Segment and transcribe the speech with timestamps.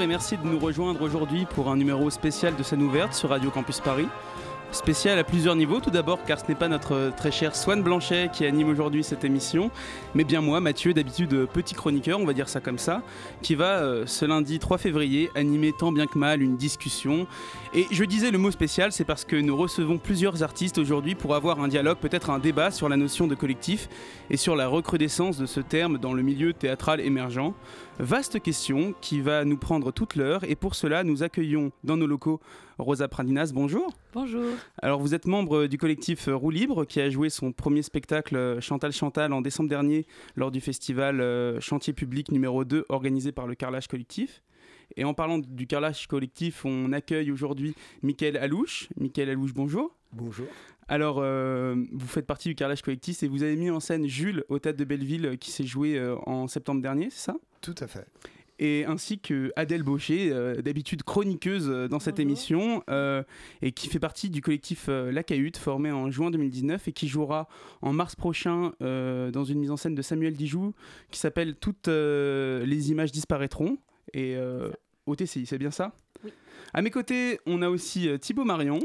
[0.00, 3.50] Et merci de nous rejoindre aujourd'hui pour un numéro spécial de scène ouverte sur Radio
[3.50, 4.08] Campus Paris.
[4.72, 8.28] Spécial à plusieurs niveaux, tout d'abord car ce n'est pas notre très cher Swan Blanchet
[8.30, 9.70] qui anime aujourd'hui cette émission,
[10.14, 13.02] mais bien moi, Mathieu, d'habitude petit chroniqueur, on va dire ça comme ça,
[13.40, 17.26] qui va euh, ce lundi 3 février animer tant bien que mal une discussion.
[17.72, 21.34] Et je disais le mot spécial, c'est parce que nous recevons plusieurs artistes aujourd'hui pour
[21.34, 23.88] avoir un dialogue, peut-être un débat sur la notion de collectif
[24.30, 27.54] et sur la recrudescence de ce terme dans le milieu théâtral émergent.
[27.98, 32.06] Vaste question qui va nous prendre toute l'heure et pour cela nous accueillons dans nos
[32.06, 32.40] locaux
[32.78, 33.52] Rosa Pradinas.
[33.54, 33.90] Bonjour.
[34.12, 34.44] Bonjour.
[34.82, 38.92] Alors vous êtes membre du collectif Roue Libre qui a joué son premier spectacle Chantal
[38.92, 43.54] Chantal en décembre dernier lors du festival euh, Chantier public numéro 2 organisé par le
[43.54, 44.42] Carrelage Collectif.
[44.96, 48.88] Et en parlant du Carrelage Collectif, on accueille aujourd'hui Mickaël Alouche.
[48.98, 49.96] Mickaël Alouche, bonjour.
[50.12, 50.46] Bonjour.
[50.88, 54.44] Alors, euh, vous faites partie du carrelage collectif et vous avez mis en scène Jules
[54.48, 57.36] au Théâtre de Belleville euh, qui s'est joué euh, en septembre dernier, c'est ça?
[57.66, 58.06] Tout à fait.
[58.58, 62.82] Et ainsi que Adèle Baucher, d'habitude chroniqueuse dans cette émission,
[63.60, 67.48] et qui fait partie du collectif La Cahute, formé en juin 2019 et qui jouera
[67.82, 70.72] en mars prochain dans une mise en scène de Samuel Dijoux
[71.10, 73.76] qui s'appelle Toutes les images disparaîtront.
[74.14, 74.38] Et
[75.04, 75.92] au TCI, c'est bien ça?
[76.74, 78.80] À mes côtés, on a aussi euh, Thibaut Marion,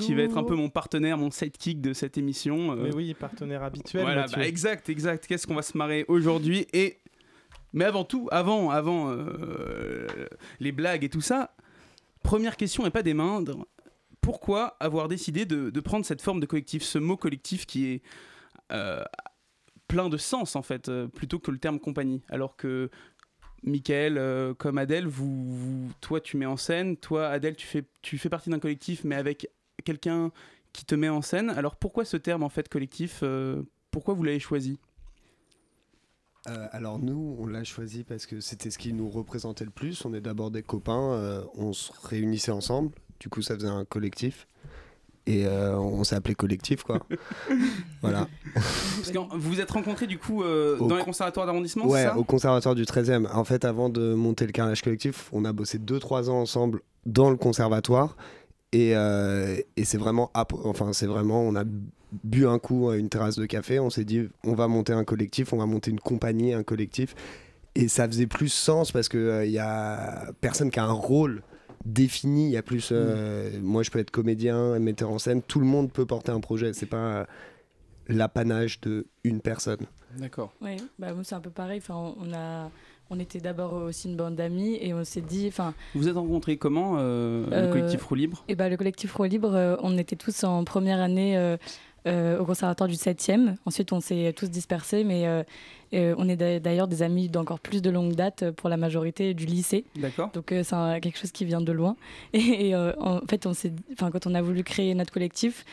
[0.00, 2.72] qui va être un peu mon partenaire, mon sidekick de cette émission.
[2.72, 2.84] Euh.
[2.84, 4.02] Mais oui, partenaire habituel.
[4.02, 5.26] Voilà, bah, exact, exact.
[5.26, 6.66] Qu'est-ce qu'on va se marrer aujourd'hui?
[6.72, 6.98] Et
[7.72, 10.06] mais avant tout, avant, avant euh,
[10.60, 11.54] les blagues et tout ça,
[12.22, 13.66] première question et pas des moindres.
[14.20, 18.02] Pourquoi avoir décidé de, prendre cette forme de collectif, ce mot collectif qui est
[19.86, 22.90] plein de sens en fait, plutôt que le terme compagnie, alors que
[23.62, 25.08] Michael, euh, comme Adèle,
[26.00, 29.16] toi tu mets en scène, toi Adèle tu fais, tu fais partie d'un collectif mais
[29.16, 29.50] avec
[29.84, 30.30] quelqu'un
[30.72, 31.50] qui te met en scène.
[31.50, 34.78] Alors pourquoi ce terme en fait collectif euh, Pourquoi vous l'avez choisi?
[36.48, 40.04] Euh, alors nous, on l'a choisi parce que c'était ce qui nous représentait le plus.
[40.04, 44.46] On est d'abord des copains, on se réunissait ensemble, du coup ça faisait un collectif
[45.28, 47.00] et euh, on s'est appelé collectif quoi.
[48.00, 48.26] voilà.
[48.54, 52.16] Parce que vous vous êtes rencontrés du coup euh, dans les conservatoires d'arrondissement Ouais, ça?
[52.16, 53.30] au conservatoire du 13e.
[53.32, 57.28] En fait, avant de monter le carrelage collectif, on a bossé 2-3 ans ensemble dans
[57.30, 58.16] le conservatoire
[58.72, 61.64] et, euh, et c'est vraiment enfin c'est vraiment on a
[62.24, 65.04] bu un coup à une terrasse de café, on s'est dit on va monter un
[65.04, 67.14] collectif, on va monter une compagnie, un collectif
[67.74, 71.42] et ça faisait plus sens parce que il y a personne qui a un rôle
[71.84, 72.46] défini.
[72.46, 72.90] Il y a plus.
[72.92, 75.42] Euh, moi, je peux être comédien, metteur en scène.
[75.42, 76.72] Tout le monde peut porter un projet.
[76.72, 77.26] C'est pas
[78.08, 79.86] l'apanage de une personne.
[80.16, 80.52] D'accord.
[80.60, 81.78] Oui, bah, c'est un peu pareil.
[81.78, 82.70] Enfin, on a.
[83.10, 85.46] On était d'abord aussi une bande d'amis et on s'est dit.
[85.48, 88.44] Enfin, vous êtes rencontrés comment euh, le euh, collectif Roue Libre?
[88.48, 91.56] et bah, Le collectif Roue Libre, on était tous en première année
[92.06, 93.56] au conservatoire du 7e.
[93.66, 95.26] Ensuite, on s'est tous dispersés, mais
[95.94, 99.46] euh, on est d'ailleurs des amis d'encore plus de longue date pour la majorité du
[99.46, 99.84] lycée.
[99.96, 100.30] D'accord.
[100.32, 101.96] Donc euh, c'est quelque chose qui vient de loin.
[102.32, 103.52] Et, euh, en fait, on
[103.98, 105.64] quand on a voulu créer notre collectif,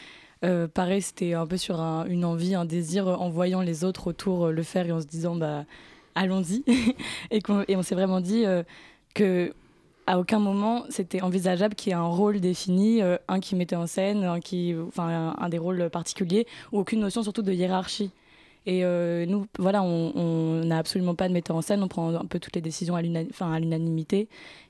[0.73, 4.63] pareil, c'était un peu sur une envie, un désir, en voyant les autres autour le
[4.63, 5.65] faire et en se disant, bah,
[6.13, 6.63] allons-y.
[7.31, 8.45] et, et, on s'est vraiment dit
[9.15, 9.53] que
[10.07, 13.87] à aucun moment c'était envisageable qu'il y ait un rôle défini, un qui mettait en
[13.87, 18.11] scène, un qui, enfin, un, des rôles particuliers, ou aucune notion surtout de hiérarchie.
[18.67, 22.25] Et euh, nous, voilà, on n'a absolument pas de metteur en scène, on prend un
[22.25, 24.27] peu toutes les décisions à l'unanimité.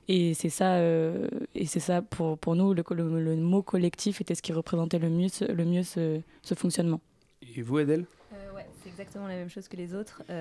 [0.08, 4.34] Et c'est ça, euh, et c'est ça pour, pour nous, le, le, mot collectif était
[4.34, 7.00] ce qui représentait le mieux, le mieux ce, ce fonctionnement.
[7.56, 8.04] Et vous, Adèle?
[8.32, 10.22] Euh, Ouais, c'est exactement la même chose que les autres.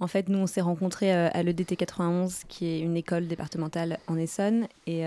[0.00, 4.16] en fait, nous, on s'est rencontrés à l'EDT 91, qui est une école départementale en
[4.16, 4.66] Essonne.
[4.86, 5.04] Et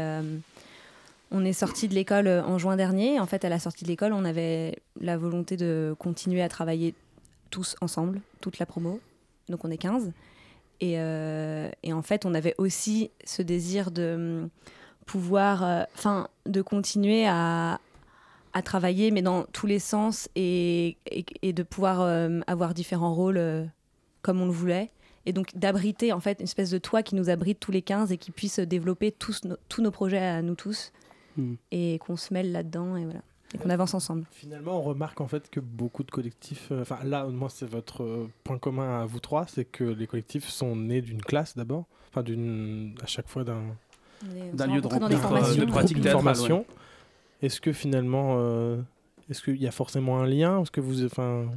[1.31, 3.19] on est sorti de l'école en juin dernier.
[3.19, 6.94] En fait, à la sortie de l'école, on avait la volonté de continuer à travailler
[7.50, 9.00] tous ensemble, toute la promo.
[9.50, 10.12] Donc on est 15.
[10.81, 14.50] Euh, et, en fait, on avait aussi ce désir de hum,
[15.06, 17.79] pouvoir, euh, enfin, de continuer à,
[18.65, 20.97] travailler, mais dans tous les sens, et,
[21.41, 23.67] de pouvoir euh, avoir différents rôles
[24.23, 24.89] comme on le voulait.
[25.25, 28.11] Et donc d'abriter en fait une espèce de toit qui nous abrite tous les 15
[28.11, 30.91] et qui puisse développer tous, tous nos projets à nous tous.
[31.37, 31.53] Hmm.
[31.71, 32.97] Et qu'on se mêle là-dedans.
[32.97, 33.21] Et voilà
[33.53, 34.25] et qu'on avance ensemble.
[34.31, 38.01] Finalement, on remarque en fait que beaucoup de collectifs, euh, enfin là, moi, c'est votre
[38.03, 41.85] euh, point commun à vous trois, c'est que les collectifs sont nés d'une classe d'abord,
[42.09, 43.61] enfin d'une, à chaque fois d'un
[44.53, 46.59] d'un lieu de rencontre dans des rencontre, euh, de pratique formation.
[46.59, 46.65] ouais.
[47.41, 48.77] Est-ce que finalement, euh,
[49.29, 51.47] est-ce qu'il y a forcément un lien Est-ce que vous, enfin,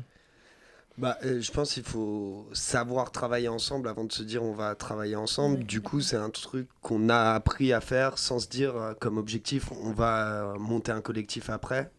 [0.99, 4.75] Bah, euh, je pense qu'il faut savoir travailler ensemble avant de se dire on va
[4.75, 5.65] travailler ensemble.
[5.65, 9.19] Du coup, c'est un truc qu'on a appris à faire sans se dire euh, comme
[9.19, 11.91] objectif on va euh, monter un collectif après.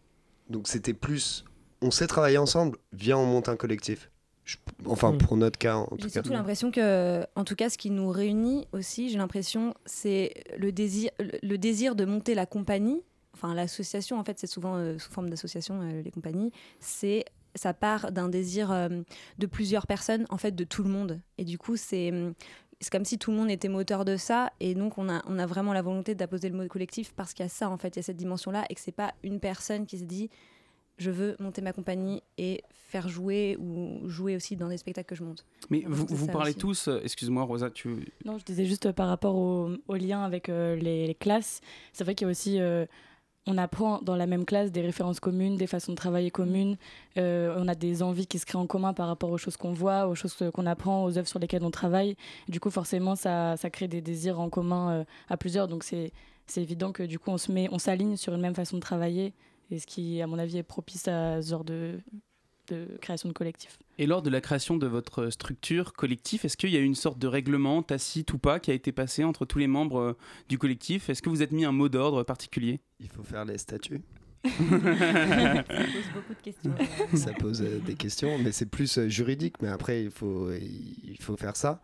[0.50, 1.44] Donc c'était plus
[1.80, 4.10] on sait travailler ensemble, viens on monte un collectif.
[4.44, 4.56] Je-
[4.86, 5.18] enfin Hmm.
[5.18, 6.10] pour notre cas en tout J'ai cas.
[6.14, 10.72] surtout l'impression que, en tout cas, ce qui nous réunit aussi, j'ai l'impression, c'est le
[10.72, 13.02] désir, le, le désir de monter la compagnie.
[13.34, 16.50] Enfin, l'association, en fait, c'est souvent euh, sous forme d'association, euh, les compagnies.
[16.80, 18.88] C'est ça part d'un désir euh,
[19.38, 21.20] de plusieurs personnes, en fait, de tout le monde.
[21.38, 22.34] Et du coup, c'est hum,
[22.80, 24.52] c'est comme si tout le monde était moteur de ça.
[24.60, 27.44] Et donc, on a, on a vraiment la volonté d'apposer le mot collectif parce qu'il
[27.44, 29.40] y a ça, en fait, il y a cette dimension-là et que c'est pas une
[29.40, 30.30] personne qui se dit
[30.96, 35.14] je veux monter ma compagnie et faire jouer ou jouer aussi dans des spectacles que
[35.14, 35.44] je monte.
[35.70, 36.58] Mais vous, vous parlez aussi.
[36.58, 38.12] tous, euh, excuse-moi Rosa, tu...
[38.24, 41.60] Non, je disais juste par rapport au, au lien avec euh, les, les classes.
[41.92, 42.60] C'est vrai qu'il y a aussi.
[42.60, 42.84] euh,
[43.48, 46.76] on apprend dans la même classe des références communes, des façons de travailler communes.
[47.16, 49.72] Euh, on a des envies qui se créent en commun par rapport aux choses qu'on
[49.72, 52.14] voit, aux choses qu'on apprend, aux œuvres sur lesquelles on travaille.
[52.48, 55.66] Du coup, forcément, ça, ça crée des désirs en commun euh, à plusieurs.
[55.66, 56.12] Donc, c'est
[56.46, 58.82] c'est évident que du coup, on se met, on s'aligne sur une même façon de
[58.82, 59.34] travailler.
[59.70, 62.00] Et ce qui, à mon avis, est propice à ce genre de,
[62.68, 63.78] de création de collectif.
[63.98, 66.94] Et lors de la création de votre structure collectif, est-ce qu'il y a eu une
[66.94, 70.12] sorte de règlement, tacite ou pas, qui a été passé entre tous les membres euh,
[70.48, 71.10] du collectif?
[71.10, 72.80] Est-ce que vous êtes mis un mot d'ordre particulier?
[73.00, 74.00] Il faut faire les statuts.
[74.44, 76.74] Ça pose beaucoup de questions.
[77.14, 79.56] ça pose euh, des questions, mais c'est plus euh, juridique.
[79.62, 81.80] Mais après, il faut, il faut faire ça.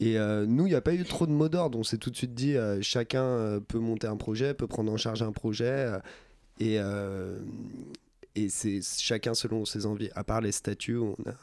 [0.00, 1.78] Et euh, nous, il n'y a pas eu trop de mots d'ordre.
[1.78, 4.92] On s'est tout de suite dit, euh, chacun euh, peut monter un projet, peut prendre
[4.92, 5.64] en charge un projet.
[5.64, 5.98] euh,
[6.60, 7.38] et euh,
[8.34, 10.10] et c'est chacun selon ses envies.
[10.14, 11.34] À part les statuts, on a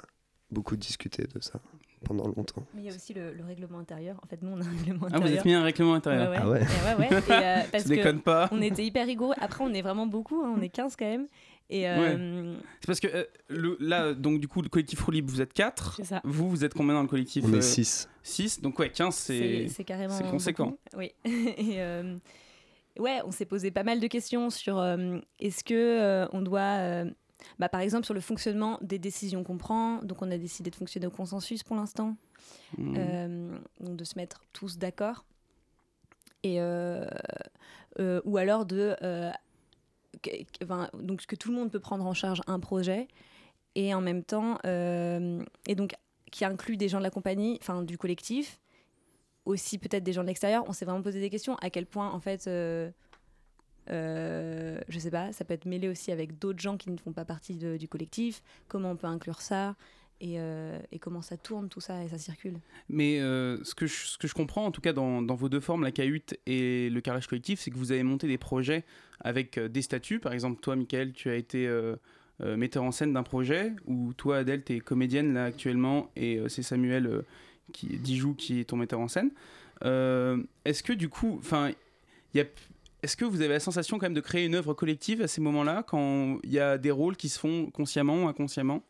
[0.50, 1.60] beaucoup discuté de ça
[2.04, 2.66] pendant longtemps.
[2.74, 4.20] Mais il y a aussi le, le règlement intérieur.
[4.24, 5.40] En fait, nous, on a un règlement Ah, vous intérieur.
[5.40, 6.62] êtes mis un règlement intérieur Ouais, Ah ouais.
[6.62, 7.20] Et ouais, ouais.
[7.20, 9.36] Et, euh, parce Ça que déconne pas on était hyper rigoureux.
[9.40, 10.42] Après, on est vraiment beaucoup.
[10.44, 11.28] hein, on est 15 quand même.
[11.70, 15.32] Et euh, C'est parce que euh, le, là, donc du coup, le collectif Roue Libre,
[15.32, 15.94] vous êtes 4.
[15.98, 16.22] C'est ça.
[16.26, 18.10] Vous, vous êtes combien dans le collectif On est 6.
[18.24, 18.60] 6.
[18.62, 19.68] Donc ouais, 15, c'est c'est...
[19.70, 20.14] c'est carrément.
[20.14, 20.66] c'est conséquent.
[20.66, 20.98] beaucoup.
[20.98, 21.12] Oui.
[21.24, 22.18] Et euh,
[23.00, 26.78] ouais, on s'est posé pas mal de questions sur euh, est-ce que euh, on doit.
[26.80, 27.06] euh,
[27.58, 29.98] bah, par exemple, sur le fonctionnement des décisions qu'on prend.
[30.04, 32.16] Donc, on a décidé de fonctionner au consensus pour l'instant.
[32.80, 35.26] Euh, donc de se mettre tous d'accord.
[36.44, 38.96] Et ou alors de
[40.22, 43.08] que, donc que tout le monde peut prendre en charge un projet
[43.76, 45.96] et en même temps et donc
[46.32, 48.60] qui inclut des gens de la compagnie, enfin du collectif,
[49.46, 50.64] aussi peut-être des gens de l'extérieur.
[50.68, 52.48] On s'est vraiment posé des questions à quel point en fait.
[52.48, 52.92] euh,
[53.90, 57.14] euh, je sais pas, ça peut être mêlé aussi avec d'autres gens qui ne font
[57.14, 58.42] pas partie du collectif.
[58.68, 59.76] Comment on peut inclure ça
[60.22, 62.60] et, euh, et comment ça tourne tout ça et ça circule.
[62.90, 65.92] Mais euh, ce, que je, comprends, en tout cas dans, dans vos deux formes, la
[65.92, 68.86] cahute et le carrelage collectif, c'est que vous avez monté des projets
[69.20, 70.20] avec euh, des statuts.
[70.20, 71.68] Par exemple, toi, Michael, tu as été
[72.40, 76.64] metteur en scène d'un projet, ou toi, Adèle, tu es comédienne là actuellement, et c'est
[76.64, 77.24] Samuel
[77.72, 79.32] qui, Dijou qui est ton metteur en scène.
[79.84, 81.72] Euh, Est-ce que du coup, enfin,
[82.34, 82.46] il y a...
[83.04, 85.42] Est-ce que vous avez la sensation quand même de créer une œuvre collective à ces
[85.42, 88.84] moments-là, quand il y a des rôles qui se font consciemment ou inconsciemment?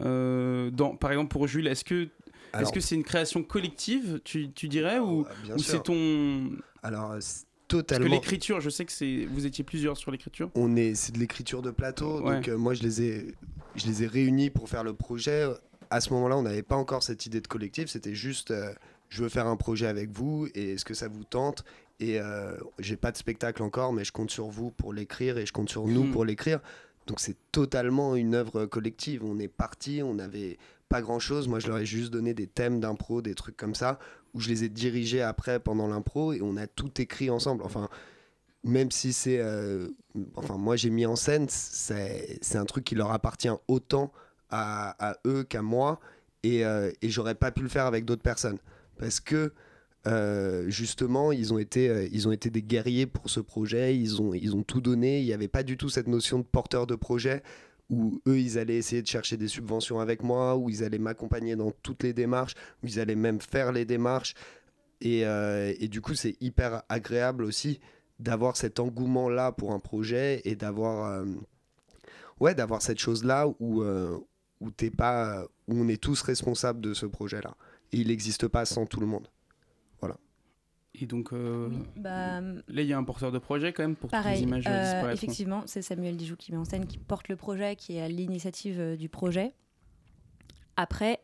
[0.00, 2.08] Euh, dans, Par exemple, pour Jules, est-ce que
[2.52, 6.50] Alors, est-ce que c'est une création collective, tu, tu dirais, ou, euh, ou c'est ton...
[6.82, 8.08] Alors, Parce que totalement.
[8.10, 10.50] l'écriture, je sais que c'est vous étiez plusieurs sur l'écriture.
[10.56, 12.34] on est c'est de l'écriture de plateau Ouais.
[12.36, 13.34] donc euh, moi je les ai
[13.76, 15.46] je les ai réunis pour faire le projet
[15.92, 17.88] à ce moment-là on n'avait pas encore cette idée de collectif.
[17.88, 18.72] C'était juste euh,
[19.08, 21.64] je veux faire un projet avec vous et est-ce que ça vous tente?
[22.00, 25.46] Et euh, j'ai pas de spectacle encore mais je compte sur vous pour l'écrire et
[25.46, 26.12] je compte sur nous Mhm.
[26.12, 26.60] pour l'écrire.
[27.06, 29.22] Donc c'est totalement une œuvre collective.
[29.24, 30.56] On est parti on n'avait
[30.88, 33.74] pas grand chose moi je leur ai juste donné des thèmes d'impro des trucs comme
[33.74, 33.98] ça
[34.34, 37.62] où je les ai dirigés après pendant l'impro et on a tout écrit ensemble.
[37.64, 37.88] Enfin
[38.64, 39.88] même si c'est euh,
[40.36, 44.12] enfin moi j'ai mis en scène c'est un truc qui leur appartient autant
[44.52, 45.98] à, eux qu'à moi
[46.42, 48.58] et, euh, et j'aurais pas pu le faire avec d'autres personnes.
[48.98, 49.52] Parce que
[50.08, 54.20] euh, justement ils ont été euh, ils ont été des guerriers pour ce projet ils
[54.20, 55.20] ont ils ont tout donné.
[55.20, 57.42] Il n'y avait pas du tout cette notion de porteur de projet
[57.88, 61.56] où eux ils allaient essayer de chercher des subventions avec moi où ils allaient m'accompagner
[61.56, 64.34] dans toutes les démarches où ils allaient même faire les démarches.
[65.00, 67.80] Et, euh, et du coup c'est hyper agréable aussi
[68.18, 71.24] d'avoir cet engouement là pour un projet et d'avoir
[72.40, 73.82] ouais d'avoir cette chose là où
[74.62, 77.54] où t'es pas où on est tous responsables de ce projet là
[77.92, 79.28] et il n'existe pas sans tout le monde.
[80.94, 84.10] Et donc euh, Bah, là, il y a un porteur de projet quand même pour
[84.10, 85.10] toutes les Pareil, images euh, disparaîtront.
[85.14, 88.08] effectivement, c'est Samuel Dijou qui met en scène, qui porte le projet, qui est à
[88.08, 89.54] l'initiative euh, du projet.
[90.76, 91.18] Après,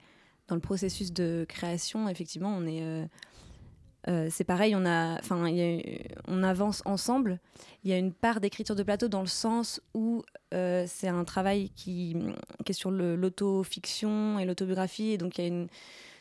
[0.46, 3.04] dans le processus de création, effectivement, on est, euh,
[4.08, 5.20] euh, c'est pareil, on, a,
[6.28, 7.38] on avance ensemble.
[7.84, 10.22] Il y a une part d'écriture de plateau dans le sens où
[10.54, 12.16] euh, c'est un travail qui,
[12.66, 15.68] est sur l'autofiction et l'autobiographie, et donc il y a une,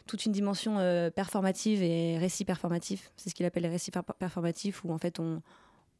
[0.06, 3.12] toute une dimension euh, performative et récit performatif.
[3.15, 5.41] C'est ce qu'il appelle les récits performatifs, où en fait on,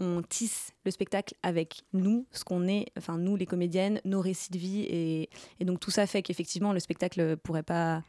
[0.02, 4.52] on tisse le spectacle avec nous, ce qu'on est, enfin nous les comédiennes, nos récits
[4.52, 5.30] de vie, et,
[5.62, 8.04] et donc tout ça fait qu'effectivement le spectacle pourrait pas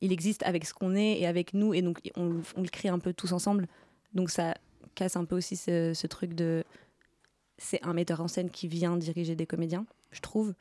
[0.00, 2.98] il existe avec ce qu'on est et avec nous, et donc on, le crée un
[2.98, 3.66] peu tous ensemble.
[4.14, 4.54] Donc ça
[4.94, 6.64] casse un peu aussi ce, truc de.
[7.58, 10.54] C'est un metteur en scène qui vient diriger des comédiens, je trouve.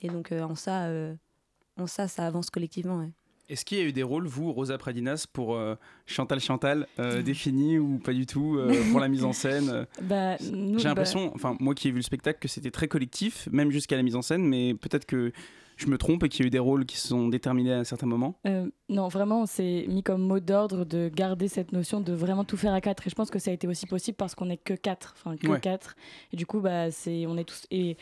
[0.00, 1.14] Et donc euh, en, ça, euh,
[1.76, 3.04] en ça, ça avance collectivement.
[3.48, 5.74] Est-ce qu'il y a eu des rôles, vous, Rosa Pradinas, pour euh,
[6.06, 6.86] Chantal Chantal,
[7.24, 11.74] définis ou pas du tout, pour la mise en scène bah, J'ai l'impression, enfin moi
[11.74, 14.44] qui ai vu le spectacle, que c'était très collectif, même jusqu'à la mise en scène,
[14.44, 15.32] mais peut-être que
[15.78, 17.78] je me trompe et qu'il y a eu des rôles qui se sont déterminés à
[17.78, 18.34] un certain moment?
[18.46, 22.44] Euh, Non, vraiment, on s'est mis comme mot d'ordre de garder cette notion de vraiment
[22.44, 23.06] tout faire à quatre.
[23.06, 25.14] Et je pense que ça a été aussi possible parce qu'on n'est que quatre.
[25.16, 25.94] Enfin, que quatre.
[26.32, 27.66] Et du coup, bah, c'est, on est tous.
[27.70, 27.96] Et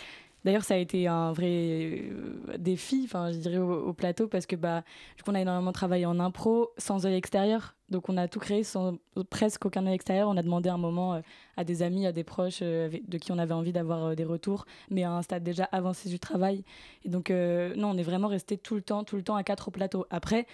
[0.46, 4.54] D'ailleurs, ça a été un vrai euh, défi, enfin, je dirais, au, plateau, parce que
[4.54, 4.84] bah,
[5.16, 7.74] du coup, a énormément travaillé en impro, sans œil extérieur.
[7.88, 8.96] Donc, on a tout créé sans
[9.28, 10.28] presque aucun œil extérieur.
[10.28, 11.20] On a demandé un moment euh,
[11.56, 14.66] à des amis, à des proches euh, de qui on avait envie d'avoir des retours,
[14.88, 16.62] mais à un stade déjà avancé du travail.
[17.04, 19.66] Et donc, non, on est vraiment resté tout le temps, tout le temps à quatre
[19.66, 20.06] au plateau.
[20.10, 20.46] Après,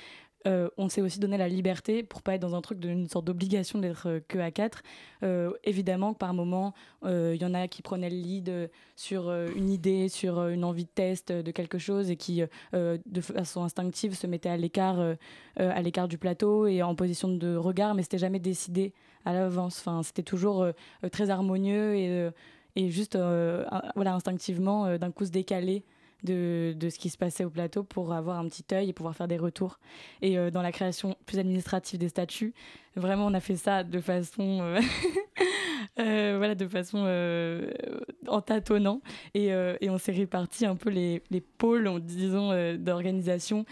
[0.46, 3.25] euh, on s'est aussi donné la liberté pour pas être dans un truc d'une sorte
[3.25, 4.82] d'obligation d'être euh, que à quatre.
[5.22, 10.08] Euh, évidemment par moment, il y en a qui prenaient le lead sur une idée,
[10.08, 14.49] sur une envie de test de quelque chose et qui, de façon instinctive, se mettaient
[14.49, 15.00] à l'écart,
[15.56, 18.92] à l'écart du plateau et en position de regard, mais c'était jamais décidé
[19.25, 19.80] à l'avance.
[19.80, 20.66] Enfin, c'était toujours
[21.11, 22.30] très harmonieux et,
[22.76, 23.16] et juste,
[23.96, 25.84] voilà, instinctivement, d'un coup se décaler
[26.23, 29.17] de, de, ce qui se passait au plateau pour avoir un petit œil et pouvoir
[29.17, 29.79] faire des retours.
[30.21, 32.55] Et euh, dans la création plus administrative des statuts,
[32.96, 34.80] vraiment on a fait ça de façon euh,
[35.99, 37.70] Euh, voilà, de façon euh,
[38.26, 39.02] en tâtonnant.
[39.34, 43.64] Et, euh, et on s'est réparti un peu les, les pôles, disons, d'organisation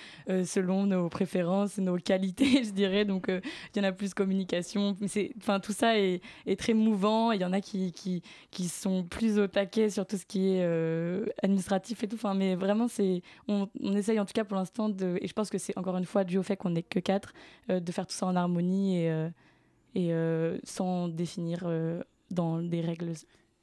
[0.45, 3.05] selon nos préférences, nos qualités, je dirais.
[3.05, 4.97] Donc, il y en a plus communication.
[5.39, 6.21] Enfin, tout ça est,
[6.59, 7.33] très mouvant.
[7.33, 10.55] Il y en a qui, qui, qui, sont plus au taquet sur tout ce qui
[10.55, 10.65] est
[11.43, 12.17] administratif et tout.
[12.17, 15.19] Enfin, mais vraiment, c'est on, on, essaye en tout cas pour l'instant de.
[15.21, 17.33] Et je pense que c'est encore une fois dû au fait qu'on n'est que quatre,
[17.69, 19.09] de faire tout ça en harmonie
[19.95, 20.13] et
[20.65, 21.69] sans définir
[22.31, 23.15] dans des règles.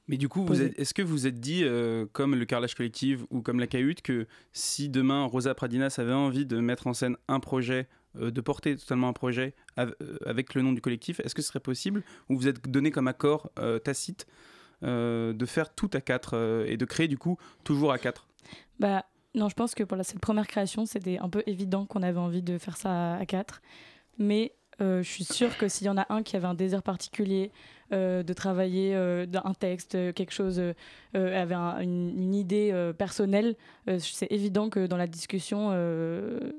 [0.07, 3.59] Mais du coup, est-ce que vous êtes dit, euh, comme le carrelage collectif ou comme
[3.59, 7.89] la cahute, que si demain Rosa Pradinas avait envie de mettre en scène un projet,
[8.17, 9.91] euh, de porter totalement un projet euh,
[10.25, 13.07] avec le nom du collectif, est-ce que ce serait possible Ou vous êtes donné comme
[13.07, 13.51] accord
[13.83, 14.27] tacite
[14.81, 18.27] de faire tout à quatre et de créer du coup toujours à quatre?
[18.79, 22.03] Bah non, je pense que pour la, cette première création, c'était un peu évident qu'on
[22.03, 23.61] avait envie de faire ça à, à quatre.
[24.19, 27.51] Mais je suis sûre que s'il y en a un qui avait un désir particulier,
[27.93, 30.61] euh, de travailler euh, un texte, euh, quelque chose,
[31.13, 33.55] avait une, idée personnelle,
[33.97, 35.71] c'est évident que dans la discussion,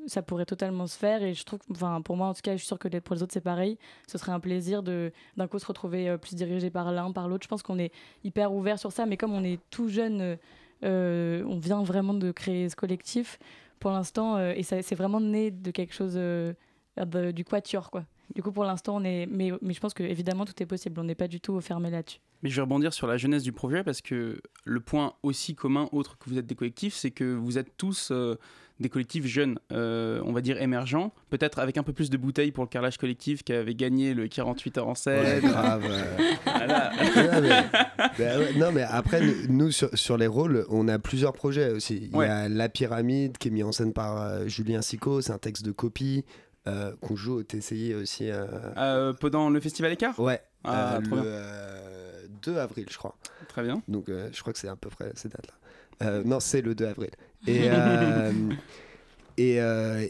[0.06, 1.22] ça pourrait totalement se faire.
[1.22, 3.22] Et je trouve, enfin, pour moi en tout cas, je suis sûre que pour les
[3.22, 3.78] autres c'est pareil.
[4.08, 7.44] Ce serait un plaisir d'un coup se retrouver plus dirigé par l'un, par l'autre.
[7.44, 7.92] Je pense qu'on est
[8.24, 10.36] hyper ouvert sur ça, mais comme on est tout jeune,
[10.82, 13.38] on vient vraiment de créer ce collectif
[13.78, 16.18] pour l'instant, et c'est vraiment né de quelque chose
[17.06, 18.04] du quatuor, quoi.
[18.34, 19.26] Du coup, pour l'instant, on est.
[19.26, 21.00] Mais, mais je pense que évidemment tout est possible.
[21.00, 22.18] On n'est pas du tout fermé là-dessus.
[22.42, 25.88] Mais je vais rebondir sur la jeunesse du projet parce que le point aussi commun,
[25.92, 28.36] autre que vous êtes des collectifs, c'est que vous êtes tous euh,
[28.80, 32.52] des collectifs jeunes, euh, on va dire émergents, peut-être avec un peu plus de bouteilles
[32.52, 35.24] pour le carrelage collectif qui avait gagné le 48 heures en scène.
[35.24, 35.84] Ouais, grave.
[38.56, 42.08] non, mais, après, nous, sur, les rôles, on a plusieurs projets aussi.
[42.12, 45.32] Il y a La Pyramide qui est mis en scène par euh, Julien Sico, c'est
[45.32, 46.24] un texte de copie.
[46.68, 48.30] Euh, qu'on joue au TCI aussi.
[48.30, 48.46] Euh,
[48.76, 50.18] euh, pendant le festival Écart?
[50.20, 50.40] Ouais.
[50.64, 53.16] Ah, le 2 avril, je crois.
[53.48, 53.82] Très bien.
[53.88, 56.22] Donc, je crois que c'est à peu près ces dates-là.
[56.24, 57.10] non, c'est le 2 avril.
[57.46, 57.68] Et.
[59.40, 59.60] Et,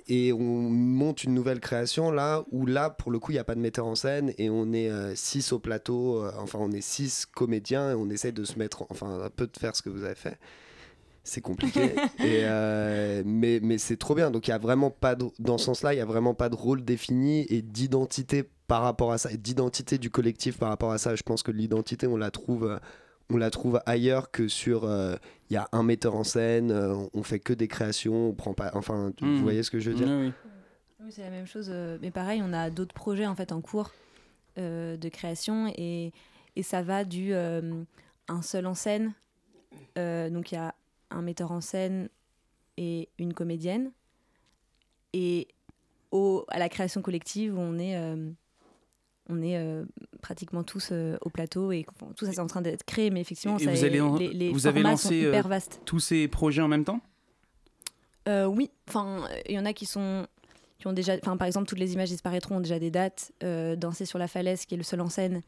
[0.09, 3.45] et, on monte une nouvelle création là où là pour le coup il n'y a
[3.45, 7.27] pas de metteur en scène et on est 6 au plateau enfin on est 6
[7.27, 10.05] comédiens et on essaie de se mettre enfin un peu de faire ce que vous
[10.05, 10.39] avez fait
[11.29, 11.81] c'est compliqué.
[12.19, 14.31] et, euh, mais mais c'est trop bien.
[14.31, 16.49] Donc il y a vraiment pas de, dans ce sens-là, il y a vraiment pas
[16.49, 20.93] de rôle défini et d'identité par rapport à ça, et d'identité du collectif par rapport
[20.93, 21.15] à ça.
[21.15, 22.79] Je pense que l'identité, on la trouve,
[23.31, 24.85] on la trouve ailleurs que sur.
[24.85, 25.17] Euh,
[25.51, 28.55] il y a un metteur en scène, euh, on fait que des créations, on prend
[28.55, 28.71] pas.
[28.75, 29.43] Enfin, vous mmh.
[29.43, 30.09] voyez ce que je veux dire?
[30.09, 30.33] Oui,
[31.01, 31.11] oui.
[31.11, 31.73] c'est la même chose.
[32.03, 33.93] mais pareil, on a d'autres projets en fait en cours
[34.57, 36.13] de création et,
[36.57, 39.13] et ça va du un seul en scène.
[39.97, 40.75] donc il y a
[41.11, 42.09] un metteur en scène
[42.77, 43.91] et une comédienne.
[45.13, 45.49] Et
[46.11, 48.31] au, à la création collective, on est, euh,
[49.29, 49.85] on est euh,
[50.23, 51.87] pratiquement tous euh, au plateau et
[52.17, 54.29] tout ça c'est en train d'être créé, mais effectivement, Et ça vous allez en- les,
[54.29, 55.31] les vous avez lancé.
[55.85, 57.01] Tous ces projets en même temps?
[58.27, 60.27] Oui, enfin, il y en a qui sont
[60.79, 63.33] qui ont déjà, enfin, par exemple, toutes les images disparaîtront ont déjà des dates.
[63.41, 65.43] Danser sur la falaise, qui est le seul en scène,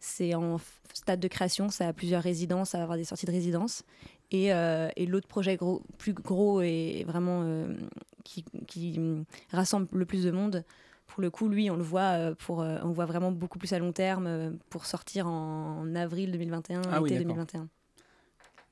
[0.00, 0.58] c'est en
[0.92, 3.82] stade de création, ça a plusieurs résidences, ça va avoir des sorties de résidence.
[4.30, 7.76] Et, euh, et l'autre projet gros, plus gros et vraiment euh,
[8.24, 10.64] qui, qui, hum, rassemble le plus de monde,
[11.06, 13.78] pour le coup, lui, on le voit euh, pour, on voit vraiment beaucoup plus à
[13.78, 17.36] long terme pour sortir en avril 2021, Ah été d'accord.
[17.36, 17.68] 2021.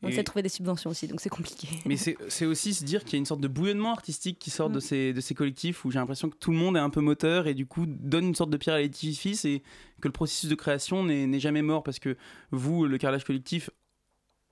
[0.02, 1.66] On essaie de trouver des subventions aussi, donc c'est compliqué.
[1.86, 4.68] Mais c'est aussi se dire qu'il y a une sorte de bouillonnement artistique qui sort
[4.68, 4.80] de, Mm.
[4.80, 7.46] ces, de ces collectifs où j'ai l'impression que tout le monde est un peu moteur
[7.46, 9.62] et du coup donne une sorte de pierre à l'édifice et
[10.02, 12.16] que le processus de création n'est n'est jamais mort parce que
[12.50, 13.70] vous, le carrelage collectif,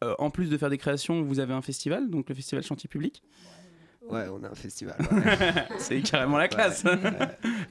[0.02, 2.88] euh, en plus de faire des créations, vous avez un festival, donc le festival Chantier
[2.88, 3.22] Public.
[3.24, 3.61] Ouais,
[4.10, 4.96] on a un festival.
[5.12, 5.52] ouais.
[5.78, 6.84] c'est carrément la classe.
[6.84, 6.98] Ouais.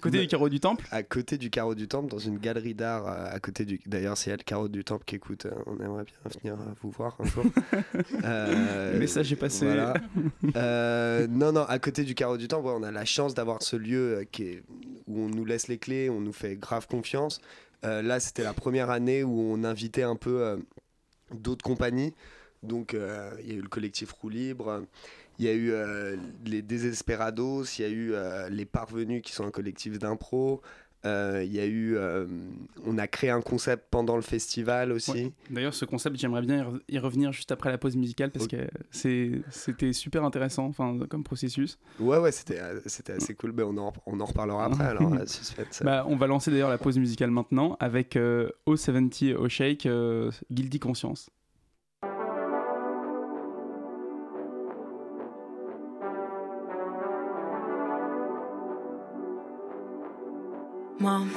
[0.02, 0.24] Côté Ouais.
[0.24, 0.86] du carreau du temple.
[0.92, 3.80] à côté du carreau du temple, dans une galerie d'art euh, à côté du.
[3.86, 6.92] D'ailleurs, a le carreau du temple qui écoute, euh, on aimerait bien venir euh, vous
[6.92, 7.44] voir un jour.
[8.24, 9.66] Euh, Le message est passé.
[9.66, 9.94] Voilà.
[10.56, 13.62] Euh, non, non, à côté du carreau du temple, ouais, on a la chance d'avoir
[13.62, 14.64] ce lieu qui est,
[15.08, 17.40] où on nous laisse les clés, on nous fait grave confiance.
[17.84, 20.60] Là, c'était la première année où on invitait un peu
[21.34, 22.14] d'autres compagnies.
[22.64, 24.84] Donc, il y a eu le collectif Roue Libre,
[25.42, 29.32] il y a eu euh, les Désesperados, il y a eu euh, les Parvenus qui
[29.34, 30.62] sont un collectif d'impro.
[31.04, 31.98] Euh, Il y a eu,
[32.86, 35.10] on a créé un concept pendant le festival aussi.
[35.12, 35.32] Ouais.
[35.50, 38.46] D'ailleurs, ce concept, j'aimerais bien y re- y revenir juste après la pause musicale parce
[38.48, 41.80] que c'était super intéressant enfin, comme processus.
[42.00, 43.52] Ouais, ouais, c'était, assez cool.
[43.54, 44.84] Mais on en, on en reparlera après.
[44.94, 45.82] alors, suspense.
[45.84, 49.88] Bah, on va lancer d'ailleurs la pause musicale maintenant avec euh, O70 au Shake,
[50.52, 51.32] Guilty Conscience.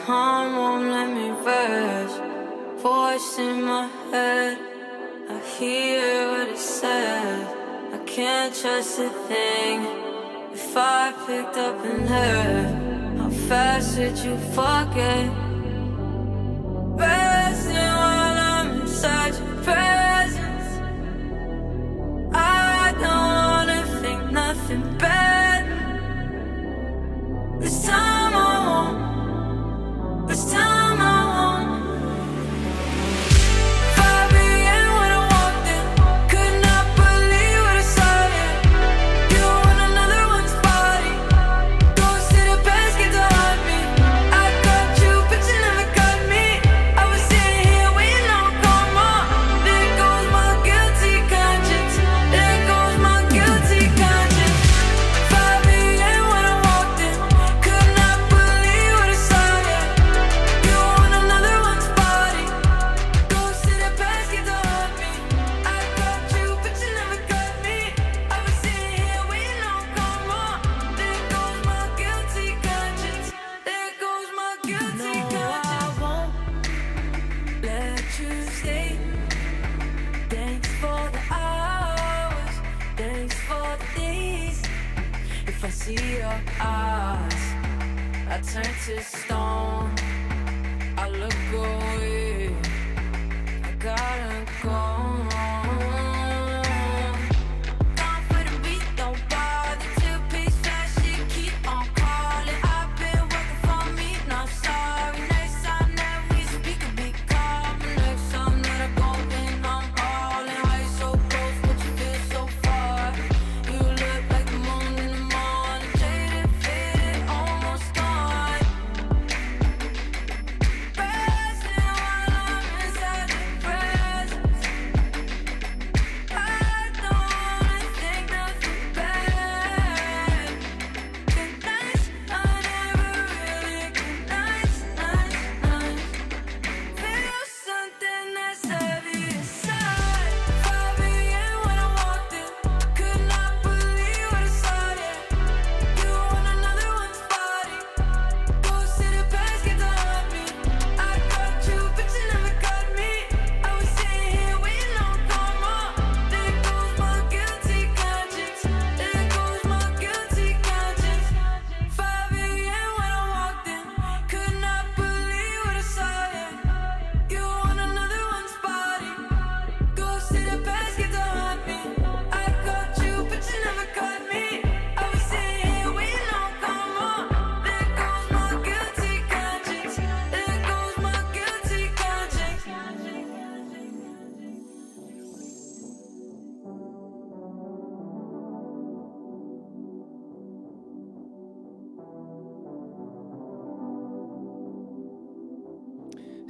[0.06, 2.20] Mind won't let me rest.
[2.82, 4.58] Voice in my head,
[5.30, 7.46] I hear what it says.
[7.94, 9.80] I can't trust a thing.
[10.52, 15.43] If I picked up and left, how fast would you forget?
[88.86, 89.94] To stone.
[90.98, 92.54] I look away.
[93.64, 94.33] I gotta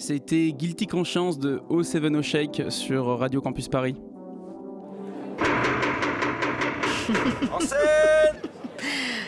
[0.06, 3.96] C'était Guilty Conscience de O7 O Shake sur Radio Campus Paris.
[7.50, 8.36] En scène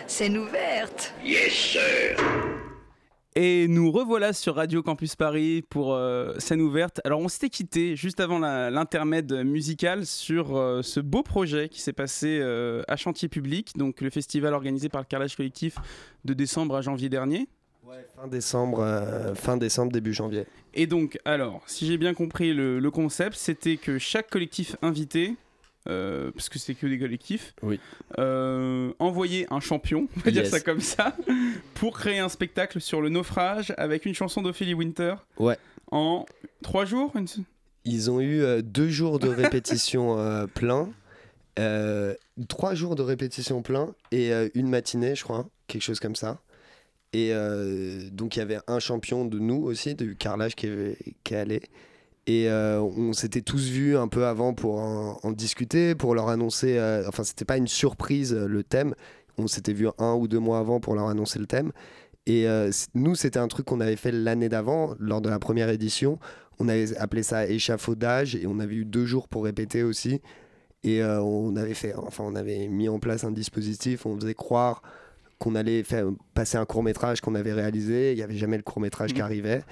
[0.07, 2.19] Scène ouverte Yes, sir
[3.35, 7.01] Et nous revoilà sur Radio Campus Paris pour euh, scène ouverte.
[7.07, 11.95] Alors on s'était quitté juste avant l'intermède musical sur euh, ce beau projet qui s'est
[11.95, 15.79] passé euh, à Chantier Public, donc le festival organisé par le Carrelage Collectif
[16.27, 17.49] de décembre à janvier dernier.
[18.17, 20.45] Fin décembre, euh, fin décembre, début janvier.
[20.75, 25.35] Et donc, alors, si j'ai bien compris le, le concept, c'était que chaque collectif invité,
[25.89, 27.79] euh, parce que c'est que des collectifs, Oui.
[28.19, 31.17] euh, envoyait un champion, on va dire ça comme ça,
[31.75, 35.15] pour créer un spectacle sur le naufrage avec une chanson d'Ophélie Winter.
[35.39, 35.57] Ouais.
[35.93, 36.27] En
[36.63, 37.27] trois jours une-
[37.85, 40.91] Ils ont eu euh, deux jours de répétition plein,
[41.59, 42.15] euh,
[42.49, 46.41] trois jours de répétition plein et euh, une matinée, je crois, quelque chose comme ça.
[47.17, 51.71] Et euh, donc il y avait un champion de nous aussi, du carrelage qui est.
[52.27, 56.77] Et euh, on s'était tous vus un peu avant pour en, discuter, pour leur annoncer.
[56.77, 58.95] euh, enfin, c'était pas une surprise euh, le thème.
[59.39, 61.73] On s'était vu un ou deux mois avant pour leur annoncer le thème.
[62.27, 62.47] Et
[62.95, 66.19] nous, c'était un truc qu'on avait fait l'année d'avant, lors de la première édition.
[66.59, 70.21] On avait appelé ça échafaudage et on avait eu deux jours pour répéter aussi.
[70.83, 74.07] Et on avait fait, enfin, on avait mis en place un dispositif.
[74.07, 74.83] On faisait croire
[75.39, 78.13] qu'on allait faire, passer un court métrage qu'on avait réalisé.
[78.13, 79.25] Il n'y avait jamais le court métrage qui Mhm.
[79.25, 79.63] arrivait.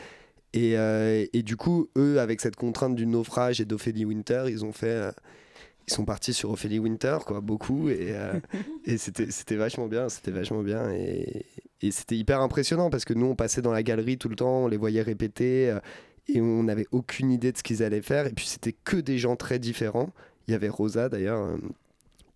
[0.53, 4.65] Et, euh, et du coup, eux, avec cette contrainte du naufrage et d'Ophélie Winter, ils
[4.65, 4.87] ont fait.
[4.89, 5.13] euh,
[5.87, 7.91] ils sont partis sur Ophélie Winter, quoi, beaucoup.
[7.91, 8.41] Et, euh,
[8.87, 10.91] et c'était c'était vachement bien, c'était vachement bien.
[10.93, 11.45] Et,
[11.83, 14.65] et c'était hyper impressionnant parce que nous, on passait dans la galerie tout le temps,
[14.65, 15.71] on les voyait répéter.
[15.71, 15.81] euh,
[16.27, 18.27] et on n'avait aucune idée de ce qu'ils allaient faire.
[18.27, 20.09] Et puis, c'était que des gens très différents.
[20.49, 21.55] Il y avait Rosa, d'ailleurs.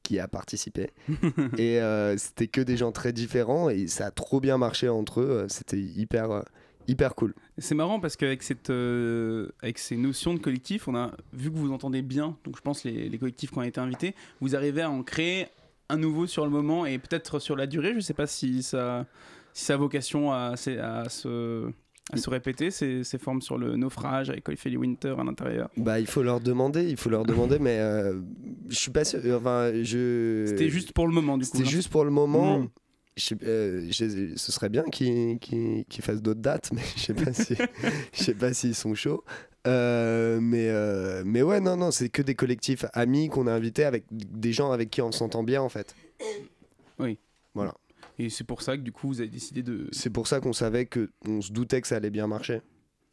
[0.09, 0.90] Euh, qui a participé.
[1.59, 5.21] Et euh, c'était que des gens très différents et ça a trop bien marché entre
[5.21, 5.47] eux.
[5.49, 6.42] C'était hyper euh,
[6.87, 7.35] hyper cool.
[7.59, 11.57] C'est marrant parce qu'avec cette, euh, avec ces notions de collectif, on a vu que
[11.57, 14.83] vous entendez bien, donc je pense les, les collectifs qui ont été invités, vous arrivez
[14.83, 15.49] à en créer
[15.90, 17.94] un nouveau sur le moment et peut-être sur la durée.
[17.94, 19.07] Je sais pas si ça,
[19.53, 21.71] si ça a vocation à, à se,
[22.12, 25.68] à se répéter ces, ces formes sur le naufrage avec Ophélie Winter à l'intérieur.
[25.77, 28.21] bah il faut leur demander il faut leur demander mais euh,
[28.68, 31.51] je suis pas sûr enfin je C'était juste pour le moment du coup.
[31.53, 32.68] c'était non juste pour le moment Mm.
[33.21, 37.14] Je euh, je- ce serait bien qu'ils qu'ils- qu'ils fassent d'autres dates, mais je sais
[37.14, 37.57] pas si,
[38.14, 39.25] je sais pas s'ils sont chauds.
[39.66, 43.83] Euh, mais, euh, mais ouais, non, non, c'est que des collectifs amis qu'on a invités
[43.83, 45.97] avec des gens avec qui on s'entend bien en fait.
[47.01, 47.18] Oui.
[47.55, 47.75] Voilà.
[48.18, 49.88] Et c'est pour ça que du coup vous avez décidé de.
[49.92, 52.61] C'est pour ça qu'on savait que on se doutait que ça allait bien marcher.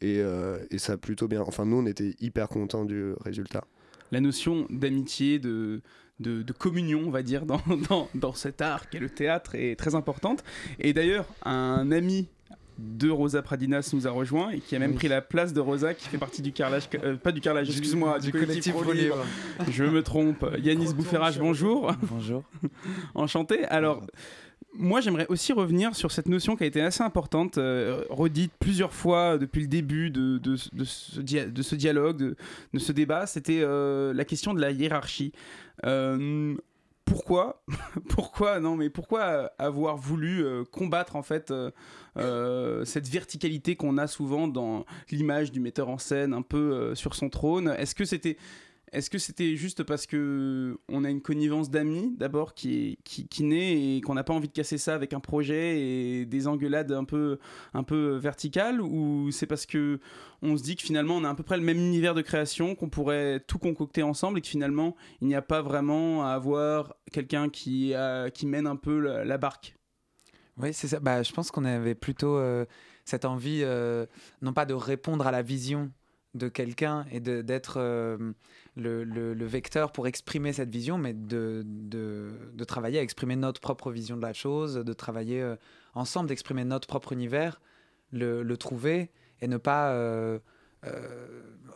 [0.00, 1.40] Et, euh, et ça a plutôt bien.
[1.42, 3.64] Enfin, nous, on était hyper contents du résultat.
[4.12, 5.80] la notion d'amitié, de,
[6.20, 9.74] de, de communion, on va dire, dans, dans, dans cet art qu'est le théâtre est
[9.76, 10.44] très importante.
[10.80, 12.28] Et d'ailleurs, un ami
[12.78, 14.96] de Rosa Pradinas nous a rejoint et qui a même Oui.
[14.96, 18.18] pris la place de Rosa qui fait partie du carrelage, euh, pas du carrelage, excuse-moi,
[18.18, 19.24] du, collectif, Pro Libre.
[19.70, 20.44] Je me trompe.
[20.62, 21.90] Yanis Boufferage, bonjour.
[22.02, 22.42] Bonjour.
[23.14, 23.64] Enchanté.
[23.64, 24.04] Alors,
[24.78, 28.92] moi, j'aimerais aussi revenir sur cette notion qui a été assez importante, euh, redite plusieurs
[28.92, 31.20] fois depuis le début de, ce,
[31.74, 33.26] dialogue, de, ce débat.
[33.26, 35.32] C'était euh, la question de la hiérarchie.
[35.84, 36.54] Euh,
[37.04, 37.62] pourquoi
[38.08, 41.52] Pourquoi Non, mais pourquoi avoir voulu combattre en fait
[42.16, 47.28] cette verticalité qu'on a souvent dans l'image du metteur en scène, un peu sur son
[47.28, 47.74] trône?
[47.78, 48.36] Est-ce que c'était
[48.96, 53.96] est-ce que c'était juste parce que on a une connivence d'amis d'abord qui, qui, naît
[53.96, 57.04] et qu'on n'a pas envie de casser ça avec un projet et des engueulades un
[57.04, 57.38] peu,
[57.74, 60.00] un peu verticales ou c'est parce que
[60.40, 62.74] on se dit que finalement on a à peu près le même univers de création
[62.74, 66.96] qu'on pourrait tout concocter ensemble et que finalement il n'y a pas vraiment à avoir
[67.12, 67.92] quelqu'un qui,
[68.32, 69.76] qui mène un peu la, la barque?
[70.58, 71.00] Oui, c'est ça.
[71.00, 72.64] Bah, je pense qu'on avait plutôt euh,
[73.04, 74.06] cette envie, euh,
[74.40, 75.90] non pas de répondre à la vision
[76.36, 78.32] de quelqu'un et d'être euh,
[78.76, 83.36] le, le- le vecteur pour exprimer cette vision, mais de, de, de travailler à exprimer
[83.36, 85.56] notre propre vision de la chose, de travailler euh,
[85.94, 87.60] ensemble, d'exprimer notre propre univers,
[88.12, 90.38] le, le trouver et ne pas euh,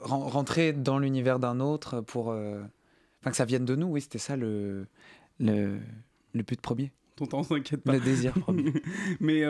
[0.00, 2.28] ren- rentrer dans l'univers d'un autre pour.
[2.28, 4.86] Enfin, que ça vienne de nous, oui, c'était ça le,
[5.38, 5.78] le,
[6.32, 6.90] le but premier.
[7.16, 7.92] Tonton, t'inquiète pas.
[7.92, 8.72] Le désir premier.
[9.20, 9.42] Mais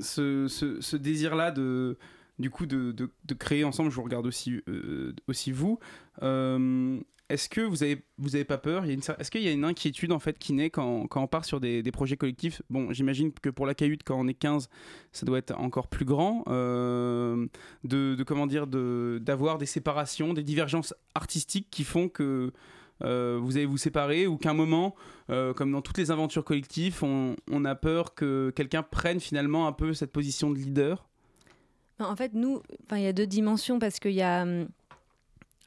[0.00, 1.98] ce, ce- ce désir-là de,
[2.38, 5.78] du coup, de, de- créer ensemble, je vous regarde aussi, euh, aussi vous.
[6.22, 8.84] euh, est-ce que vous avez, vous avez pas peur?
[8.84, 11.60] Est-ce qu'il y a une inquiétude en fait qui naît quand, quand on part sur
[11.60, 12.60] des, des projets collectifs?
[12.68, 14.68] Bon, j'imagine que pour la cahute, quand on est 15,
[15.12, 16.44] ça doit être encore plus grand.
[16.48, 17.46] euh,
[17.84, 22.52] de, de comment dire, d'avoir des séparations, des divergences artistiques qui font que
[23.00, 24.94] vous allez vous séparer ou qu'à un moment,
[25.28, 29.72] comme dans toutes les aventures collectives, on, on a peur que quelqu'un prenne finalement un
[29.72, 31.08] peu cette position de leader?
[31.98, 34.68] En fait, nous, il y a deux dimensions parce qu'il y a hum,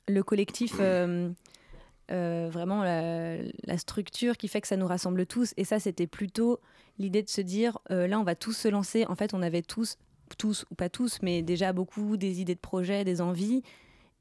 [0.08, 1.30] le collectif, euh,
[2.12, 5.54] euh, vraiment la, la structure qui fait que ça nous rassemble tous.
[5.58, 6.60] Et ça, c'était plutôt
[7.00, 9.06] l'idée de se dire, euh, là, on va tous se lancer.
[9.08, 9.98] En fait, on avait tous,
[10.38, 13.64] tous ou pas tous, mais déjà beaucoup des idées de projets, des envies.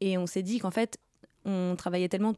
[0.01, 0.99] Et on s'est dit qu'en fait,
[1.45, 2.35] on travaillait tellement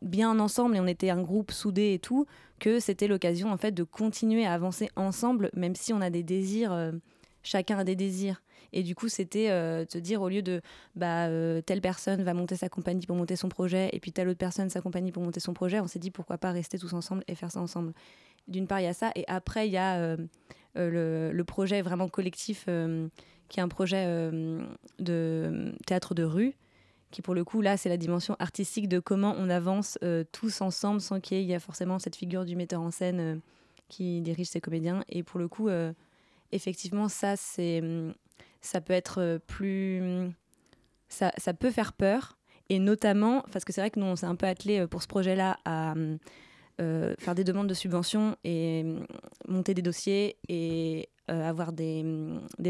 [0.00, 2.26] bien ensemble et on était un groupe soudé et tout
[2.60, 6.22] que c'était l'occasion en fait de continuer à avancer ensemble même si on a des
[6.22, 6.92] désirs
[7.42, 8.40] chacun a des désirs
[8.72, 10.60] et du coup c'était euh, se dire au lieu de
[10.96, 14.28] bah euh, telle personne va monter sa compagnie pour monter son projet et puis telle
[14.28, 16.92] autre personne sa compagnie pour monter son projet on s'est dit pourquoi pas rester tous
[16.92, 17.92] ensemble et faire ça ensemble.
[18.48, 20.16] D'une part il y a ça et après il y a euh,
[20.76, 22.66] euh, le, projet vraiment collectif
[23.48, 24.06] qui est un projet
[24.98, 26.54] de théâtre de rue
[27.10, 29.98] qui pour le coup là c'est la dimension artistique de comment on avance
[30.32, 33.40] tous ensemble sans qu'il y ait forcément cette figure du metteur en scène
[33.88, 35.04] qui dirige ses comédiens.
[35.08, 35.68] Et pour le coup
[36.50, 38.14] effectivement ça c'est hum,
[38.62, 40.32] ça peut être euh, plus hum,
[41.08, 42.38] ça, peut faire peur.
[42.70, 45.02] Et notamment parce que c'est vrai que nous on s'est un peu attelé euh, pour
[45.02, 46.18] ce projet là à hum,
[46.80, 49.06] euh, faire des demandes de subventions et hum,
[49.46, 52.04] monter des dossiers et avoir des,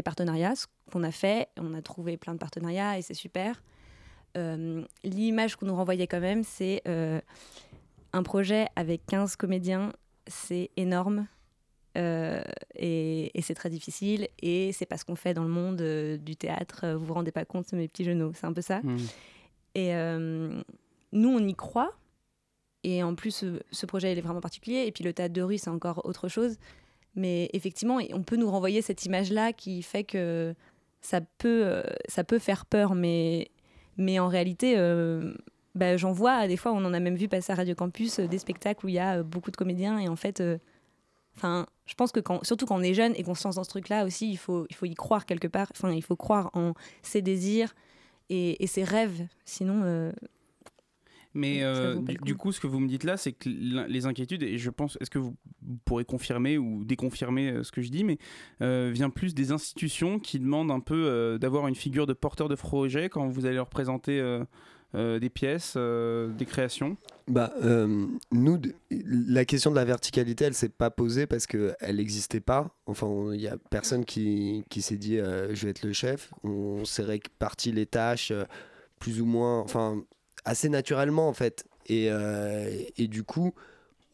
[0.05, 1.49] partenariats ce qu'on a fait.
[1.57, 3.61] On a trouvé plein de partenariats et c'est super.
[5.03, 9.91] L'image qu'on nous renvoyait quand même, c'est un projet avec 15 comédiens,
[10.27, 11.27] c'est énorme.
[11.97, 12.41] Euh,
[12.75, 14.27] et, et c'est très difficile.
[14.41, 16.81] Et c'est pas ce qu'on fait dans le monde euh, du théâtre.
[16.83, 18.81] Euh, vous vous rendez pas compte mes petits genoux c'est un peu ça.
[18.81, 18.97] Hmm.
[19.75, 20.61] et euh,
[21.11, 21.93] nous on y croit.
[22.85, 24.85] Et en plus ce, ce projet il est vraiment particulier.
[24.87, 26.57] Et puis le théâtre de rue c'est encore autre chose.
[27.15, 30.55] Mais effectivement on peut nous renvoyer cette image là qui fait que
[31.01, 32.95] ça peut ça peut faire peur.
[32.95, 33.51] Mais
[33.97, 34.75] mais en réalité
[35.75, 38.39] bah, j'en vois des fois on en a même vu passer à Radio Campus des
[38.39, 39.99] spectacles où il y a beaucoup de comédiens.
[39.99, 40.41] Et en fait
[41.35, 43.63] enfin je pense que quand, surtout quand on est jeune et qu'on se lance dans
[43.63, 46.15] ce truc là aussi il faut il faut y croire quelque part enfin il faut
[46.15, 47.73] croire en ses désirs
[48.29, 50.11] et, et ses rêves sinon euh,
[51.33, 52.25] Mais euh, du, coup.
[52.25, 54.97] du coup, ce que vous me dites là, c'est que les inquiétudes, et je pense,
[55.01, 55.35] est-ce que vous
[55.83, 58.17] pourrez confirmer ou déconfirmer euh, ce que je dis, mais
[58.61, 62.55] euh, vient plus des institutions qui demandent un peu d'avoir une figure de porteur de
[62.55, 64.21] projet quand vous allez leur présenter
[64.93, 70.69] des pièces, euh, des créations Bah, euh, nous, la question de la verticalité, elle s'est
[70.69, 72.69] pas posée parce qu'elle n'existait pas.
[72.85, 76.31] Enfin, il y a personne qui, qui s'est dit euh, je vais être le chef.
[76.43, 78.43] On s'est réparti les tâches euh,
[78.99, 80.03] plus ou moins, enfin,
[80.45, 81.65] assez naturellement en fait.
[81.87, 83.53] Et, euh, et du coup,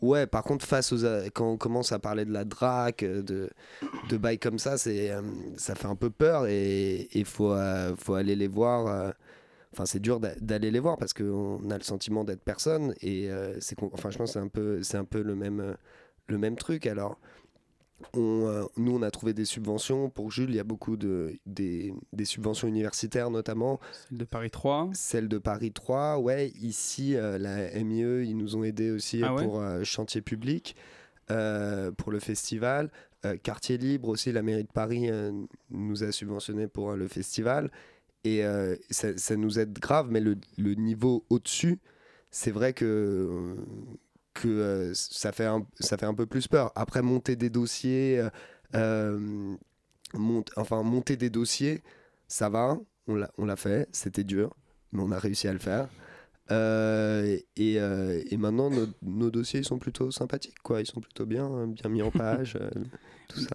[0.01, 1.05] ouais, par contre, face aux.
[1.33, 2.43] Quand on commence à parler de la
[3.03, 3.49] euh, de,
[4.09, 5.21] de bails comme ça, euh,
[5.57, 9.13] ça fait un peu peur et il faut, euh, faut aller les voir.
[9.73, 13.29] Enfin, c'est dur d'a- d'aller les voir parce qu'on a le sentiment d'être personne et
[13.29, 15.75] euh, c'est enfin, je pense que c'est un peu, c'est un peu le même,
[16.27, 16.87] le même truc.
[16.87, 17.19] Alors,
[18.13, 20.49] on, euh, nous, on a trouvé des subventions pour Jules.
[20.51, 23.79] Il y a beaucoup de des, des subventions universitaires notamment.
[24.09, 24.89] Celle de Paris 3.
[24.93, 26.47] Celle de Paris 3, ouais.
[26.61, 29.43] Ici, euh, la MIE, ils nous ont aidés aussi Ah ouais?
[29.43, 30.75] pour euh, chantier public,
[31.27, 32.89] pour le festival.
[33.43, 35.09] Quartier Libre aussi, la mairie de Paris
[35.69, 37.69] nous a subventionné pour le festival.
[38.37, 41.79] Et euh, ça, ça nous aide grave, mais le, le niveau au-dessus,
[42.31, 43.55] c'est vrai que, euh,
[44.33, 46.71] que ça, fait un, ça fait un peu plus peur.
[46.75, 48.23] Après, monter des dossiers,
[48.75, 49.55] euh,
[50.13, 51.83] mont- enfin, monter des dossiers,
[52.27, 54.55] ça va, on l'a fait, c'était dur,
[54.91, 55.89] mais on a réussi à le faire.
[56.51, 60.81] Euh, et, euh, et maintenant, nos, nos dossiers ils sont plutôt sympathiques, quoi.
[60.81, 62.69] Ils sont plutôt bien, bien mis en page, euh,
[63.27, 63.51] tout ça.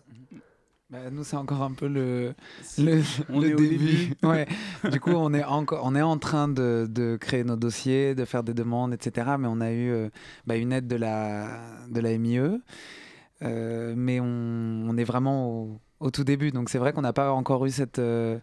[0.94, 2.34] Bah, nous, c'est encore un peu le,
[2.78, 4.12] le, On le est au début.
[4.22, 4.46] Ouais.
[4.92, 8.24] Du coup, on est, encore, on est en train de, de créer nos dossiers, de
[8.24, 9.32] faire des demandes, etc.
[9.36, 10.08] Mais on a eu euh,
[10.46, 11.48] bah, une aide de la,
[11.90, 12.60] de la MIE.
[13.42, 16.52] Euh, mais on, on est vraiment au, au tout début.
[16.52, 17.98] Donc, c'est vrai qu'on n'a pas encore eu cette.
[17.98, 18.38] euh,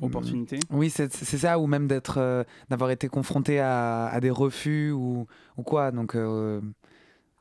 [0.00, 0.60] Opportunité.
[0.70, 5.26] Oui, c'est ça, ou même d'être, d'avoir été confronté à, à des refus ou,
[5.56, 5.90] ou quoi.
[5.90, 6.16] Donc,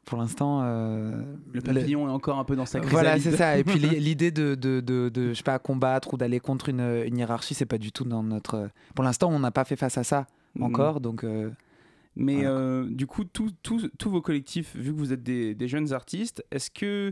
[0.06, 1.22] pour l'instant, euh,
[1.54, 3.32] Le papillon est encore un peu dans sa voilà, chrysalide.
[3.32, 3.58] c'est ça.
[3.58, 6.70] Et puis l'i- l'idée de, de, de, de, je sais pas, combattre ou d'aller contre
[6.70, 8.70] une, une hiérarchie, c'est pas du tout dans notre.
[8.96, 10.64] Pour l'instant, on n'a pas fait face à ça Mhm.
[10.64, 11.24] encore, donc.
[11.24, 11.50] euh,
[12.16, 13.52] Mais Voilà, euh, du coup, tous
[14.06, 17.12] vos collectifs, vu que vous êtes des, des jeunes artistes, est-ce que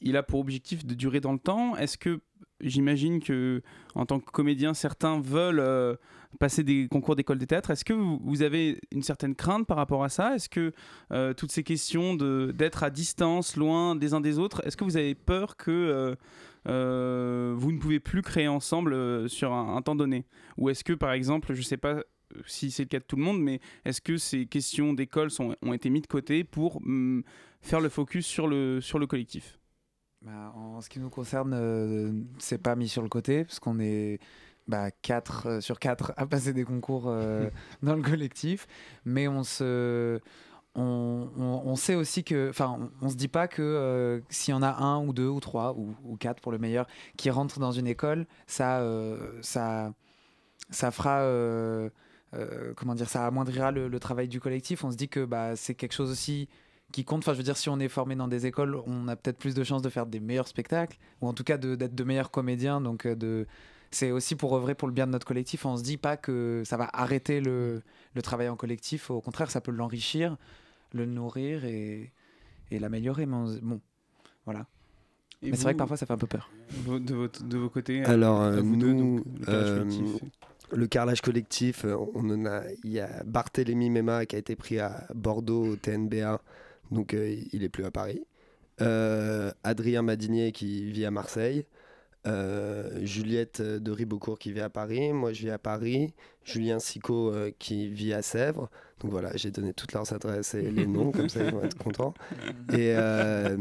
[0.00, 1.76] il a pour objectif de durer dans le temps?
[1.76, 2.20] Est-ce que
[2.62, 3.62] j'imagine que
[3.94, 5.60] en tant que comédien, certains veulent
[6.38, 7.70] passer des concours d'école de théâtre.
[7.70, 10.34] Est-ce que vous, avez une certaine crainte par rapport à ça?
[10.34, 10.72] Est-ce que
[11.12, 14.96] euh, toutes ces questions d'être à distance, loin des uns des autres, est-ce que vous
[14.96, 16.14] avez peur que euh,
[16.68, 20.24] euh, vous ne pouvez plus créer ensemble sur un, temps donné?
[20.56, 22.02] Ou est-ce que, par exemple, je sais pas
[22.46, 25.72] si c'est le cas de tout le monde, mais est-ce que ces questions d'école ont
[25.72, 27.24] été mises de côté pour hum,
[27.60, 29.58] faire le focus sur le, sur le collectif?
[30.22, 33.80] Bah, en ce qui nous concerne, euh, c'est pas mis sur le côté, parce qu'on
[33.80, 34.18] est
[34.70, 37.50] bah, 4 euh, sur 4 à passer des concours euh,
[37.82, 38.66] dans le collectif.
[39.04, 40.20] Mais on se.
[40.76, 42.48] On, on- on sait aussi que.
[42.48, 45.26] Enfin, on, on se dit pas que euh, s'il y en a un ou deux
[45.28, 48.80] ou trois ou, ou quatre pour le meilleur qui rentrent dans une école, ça.
[48.80, 49.92] euh, ça
[50.70, 51.22] ça fera.
[52.76, 54.84] comment dire Ça amoindrira le, le travail du collectif.
[54.84, 56.48] On se dit que bah, c'est quelque chose aussi
[56.92, 57.20] qui compte.
[57.24, 59.54] Enfin, je veux dire, si on est formé dans des écoles, on a peut-être plus
[59.54, 62.30] de chances de faire des meilleurs spectacles, ou en tout cas de- d'être de, meilleurs
[62.30, 62.80] comédiens.
[62.80, 63.46] Donc, de...
[63.90, 65.66] c'est aussi pour œuvrer pour le bien de notre collectif.
[65.66, 67.82] On se dit pas que ça va arrêter le,
[68.14, 69.10] le travail en collectif.
[69.10, 70.36] Au contraire, ça peut l'enrichir,
[70.92, 72.12] le nourrir et,
[72.70, 73.26] et l'améliorer.
[73.26, 73.80] Mais on bon,
[74.44, 74.66] voilà.
[75.42, 76.50] Et Mais c'est vrai que parfois, ça fait un peu peur.
[76.86, 80.22] De, votre- de vos côtés Alors, euh, vous deux, nous, donc, le carrelage euh, collectif.
[80.72, 84.54] le carrelage collectif, euh, on en a, il y a Barthélémy Mema qui a été
[84.54, 86.42] pris à Bordeaux au TNBA,
[86.90, 88.22] donc euh, il est plus à Paris.
[88.82, 91.64] Euh, Adrien Madinier qui vit à Marseille.
[92.26, 96.12] Euh, Juliette de Ribeaucourt qui vit à Paris, moi je vis à Paris,
[96.44, 98.68] Julien Sicot euh, qui vit à Sèvres.
[99.00, 101.78] Donc voilà, j'ai donné toutes leurs adresses et les noms, comme ça ils vont être
[101.82, 102.14] contents.
[102.72, 103.56] Et, euh,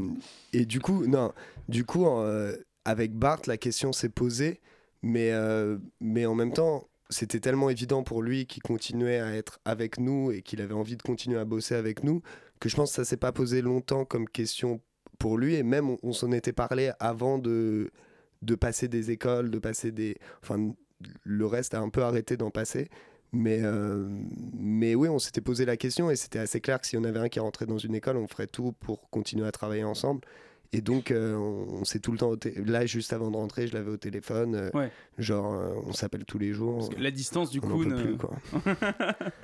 [0.52, 1.32] et du coup, non,
[1.70, 4.60] du coup, euh, avec Bart, la question s'est posée,
[5.02, 9.60] mais, euh, mais en même temps, c'était tellement évident pour lui qu'il continuait à être
[9.64, 12.22] avec nous et qu'il avait envie de continuer à bosser avec nous
[12.60, 14.82] que je pense que ça s'est pas posé longtemps comme question
[15.18, 17.90] pour lui et même on, on s'en était parlé avant de,
[18.42, 20.18] de passer des écoles, de passer des...
[20.44, 20.74] Enfin,
[21.24, 22.90] le reste a un peu arrêté d'en passer.
[23.32, 24.08] Mais, euh,
[24.58, 27.20] mais oui, on s'était posé la question et c'était assez clair que si on avait
[27.20, 30.22] un qui rentrait dans une école, on ferait tout pour continuer à travailler ensemble.
[30.72, 32.34] Et donc, euh, on, on s'est tout le temps.
[32.66, 34.56] Là, juste avant de rentrer, je l'avais au téléphone.
[34.56, 34.92] euh, Ouais.
[35.18, 36.78] Genre, euh, on s'appelle tous les jours.
[36.78, 38.36] Parce que la distance, du on coup, peut plus, quoi.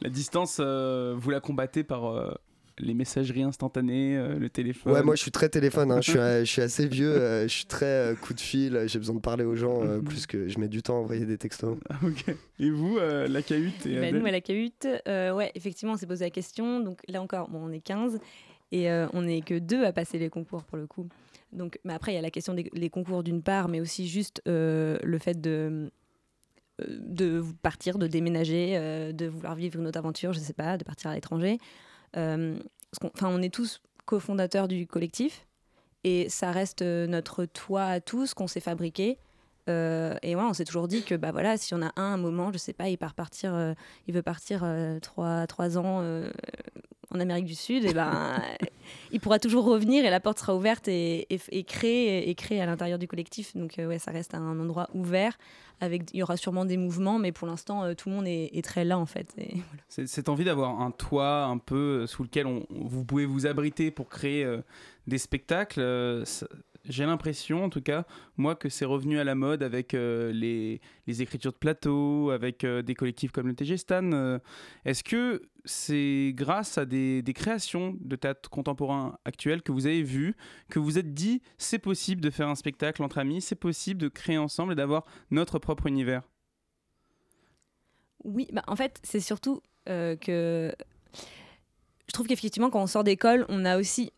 [0.00, 2.38] la distance, vous la combattez par
[2.78, 4.92] les messageries instantanées, euh, le téléphone.
[4.92, 6.00] Ouais, moi je suis très téléphone, hein.
[6.00, 8.84] je, suis, euh, je suis assez vieux, euh, je suis très euh, coup de fil,
[8.86, 11.24] j'ai besoin de parler aux gens, euh, plus que je mets du temps à envoyer
[11.24, 11.78] des textos.
[12.02, 12.34] ok.
[12.58, 15.94] Et vous, euh, la cahute et Bah, Adèle nous, à la cahute, euh, ouais, effectivement,
[15.94, 16.80] on s'est posé la question.
[16.80, 18.18] Donc là encore, bon, on est 15
[18.72, 21.08] et euh, on n'est que deux à passer les concours pour le coup.
[21.52, 24.06] Donc, mais après, il y a la question des les concours d'une part, mais aussi
[24.08, 25.90] juste euh, le fait de
[26.88, 30.84] de partir, de déménager, euh, de vouloir vivre une autre aventure, je sais pas, de
[30.84, 31.58] partir à l'étranger.
[32.16, 32.58] Euh,
[33.22, 35.46] on est tous cofondateurs du collectif
[36.04, 39.18] et ça reste euh, notre toit à tous qu'on s'est fabriqué.
[39.68, 42.16] Euh, et ouais, on s'est toujours dit que bah voilà, si on a un, un
[42.16, 43.74] moment, je sais pas, il part partir, euh,
[44.06, 46.30] il veut partir euh, trois, trois ans euh,
[47.10, 48.40] en Amérique du Sud, et ben
[49.12, 52.60] il pourra toujours revenir et la porte sera ouverte et, et, et créer et créer
[52.60, 53.56] à l'intérieur du collectif.
[53.56, 55.36] Donc euh, ouais, ça reste un endroit ouvert.
[55.82, 58.48] Avec, il y aura sûrement des mouvements, mais pour l'instant, euh, tout le monde est,
[58.56, 59.28] est très là en fait.
[59.36, 59.82] Et voilà.
[59.90, 63.90] C'est- Cette envie d'avoir un toit un peu sous lequel on, vous pouvez vous abriter
[63.90, 64.62] pour créer euh,
[65.06, 66.46] des spectacles, euh, ça-
[66.88, 68.04] j'ai l'impression, en tout cas,
[68.36, 70.80] moi, que c'est revenu à la mode avec euh, les,
[71.22, 74.12] écritures de plateau, avec euh, des collectifs comme le TG Stan.
[74.12, 74.38] euh.
[74.84, 80.36] Est-ce que c'est grâce à des, créations de théâtre contemporain actuel que vous avez vues,
[80.70, 84.08] que vous êtes dit, c'est possible de faire un spectacle entre amis, c'est possible de
[84.08, 86.22] créer ensemble et d'avoir notre propre univers?
[88.24, 90.74] Oui, bah, en fait, c'est surtout que
[92.08, 94.12] je trouve qu'effectivement, quand on sort d'école, on a aussi,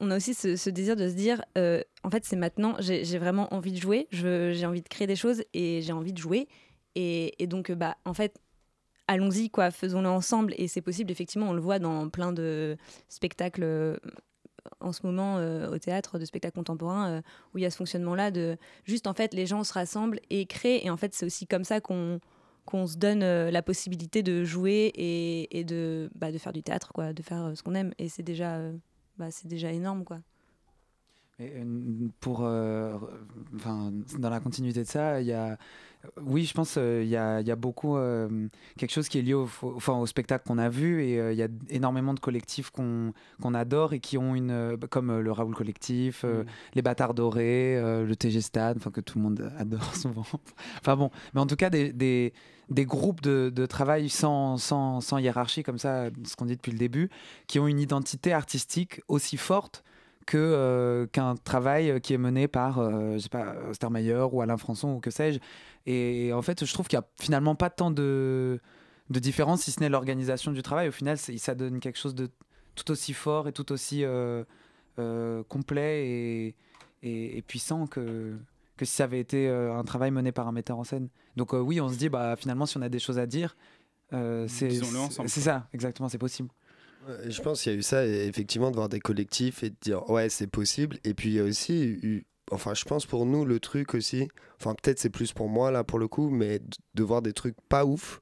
[0.00, 3.52] on a aussi ce, désir de se dire, euh, en fait, c'est maintenant, j'ai vraiment
[3.54, 6.48] envie de jouer, j'ai envie de créer des choses et j'ai envie de jouer.
[6.96, 8.40] Et, donc, euh, bah, en fait,
[9.06, 10.54] allons-y, quoi, faisons-le ensemble.
[10.56, 12.76] Et c'est possible, effectivement, on le voit dans plein de
[13.08, 13.96] spectacles euh,
[14.80, 15.36] en ce moment
[15.70, 19.32] au théâtre, de spectacles contemporains, où il y a ce fonctionnement-là de juste, en fait,
[19.32, 20.84] les gens se rassemblent et créent.
[20.84, 22.20] Et en fait, c'est aussi comme ça qu'on
[22.66, 26.92] qu'on se donne la possibilité de jouer et, et de, bah, de faire du théâtre,
[26.92, 27.92] quoi, de faire ce qu'on aime.
[27.98, 28.60] Et c'est déjà,
[29.20, 30.20] bah, c'est déjà énorme, quoi.
[31.40, 32.96] Et, euh, pour, euh,
[33.56, 35.56] enfin, dans la continuité de ça, il y a,
[36.22, 39.18] oui, je pense euh, il y, a, il y a beaucoup euh, quelque chose qui
[39.18, 42.14] est lié au, enfin, au spectacle qu'on a vu et euh, il y a énormément
[42.14, 43.12] de collectifs qu'on
[43.42, 47.80] qu'on adore et qui ont une, euh, comme le Raoul Collectif, euh, les Bâtards Dorés,
[47.80, 50.24] le TG Stade, enfin que tout le monde adore souvent.
[50.80, 52.32] enfin bon, mais en tout cas des, des,
[52.70, 56.72] des groupes de, de travail sans, sans, sans hiérarchie comme ça, ce qu'on dit depuis
[56.72, 57.10] le début,
[57.46, 59.84] qui ont une identité artistique aussi forte
[60.26, 64.56] que euh, qu'un travail qui est mené par euh, je sais pas Ostermayer ou Alain
[64.56, 65.38] Françon ou que sais-je.
[65.86, 68.60] Et en fait je trouve qu'il n'y a finalement pas tant de
[69.10, 70.88] de différence si ce n'est l'organisation du travail.
[70.88, 72.28] Au final ça donne quelque chose de
[72.74, 74.44] tout aussi fort et tout aussi euh,
[74.98, 76.54] euh, complet et,
[77.02, 78.36] et, et puissant que
[78.76, 81.08] que si ça avait été euh, un travail mené par un metteur en scène.
[81.36, 83.56] Donc euh, oui on se dit bah finalement si on a des choses à dire
[84.12, 84.70] euh, c'est
[85.28, 86.48] ça exactement c'est possible
[87.28, 90.08] Je pense qu'il y a eu ça, effectivement, de voir des collectifs et de dire
[90.10, 90.98] ouais, c'est possible.
[91.04, 94.28] Et puis il y a aussi eu, enfin, je pense pour nous, le truc aussi,
[94.60, 96.60] enfin, peut-être c'est plus pour moi là pour le coup, mais
[96.94, 98.20] de, voir des trucs pas ouf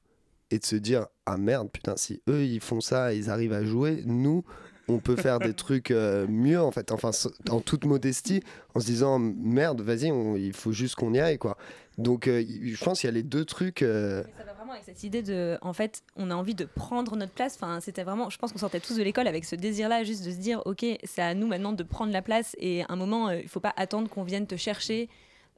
[0.51, 3.63] et de se dire ah merde, putain, si eux ils font ça, ils arrivent à
[3.63, 4.43] jouer, nous.
[4.91, 8.41] On peut faire des trucs euh, mieux en fait, enfin s- en toute modestie,
[8.73, 10.07] en se disant merde, vas-y,
[10.41, 11.57] il faut juste qu'on y aille quoi.
[11.99, 13.83] Donc euh, je pense qu'il y a les deux trucs.
[13.83, 17.15] euh, Ça va vraiment avec cette idée de, en fait, on a envie de prendre
[17.15, 17.55] notre place.
[17.55, 20.31] Enfin, c'était vraiment, je pense qu'on sortait tous de l'école avec ce désir-là, juste de
[20.31, 22.55] se dire, ok, c'est à nous maintenant de prendre la place.
[22.59, 25.09] Et à un moment, euh, il faut pas attendre qu'on vienne te chercher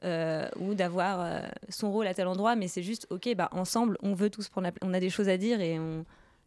[0.04, 3.98] euh, ou d'avoir euh, son rôle à tel endroit, mais c'est juste, ok, bah ensemble,
[4.02, 4.88] on veut tous prendre la place.
[4.88, 6.04] On a des choses à dire et on,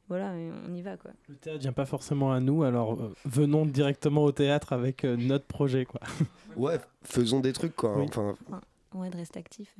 [0.07, 0.33] voilà,
[0.67, 1.11] on y va quoi.
[1.29, 5.15] Le théâtre vient pas forcément à nous, alors euh, venons directement au théâtre avec euh,
[5.15, 5.85] notre projet.
[5.85, 6.01] Quoi.
[6.55, 7.97] Ouais, faisons des trucs quoi.
[7.97, 8.05] Oui.
[8.09, 8.35] Enfin,
[8.95, 9.75] Va de rester actif.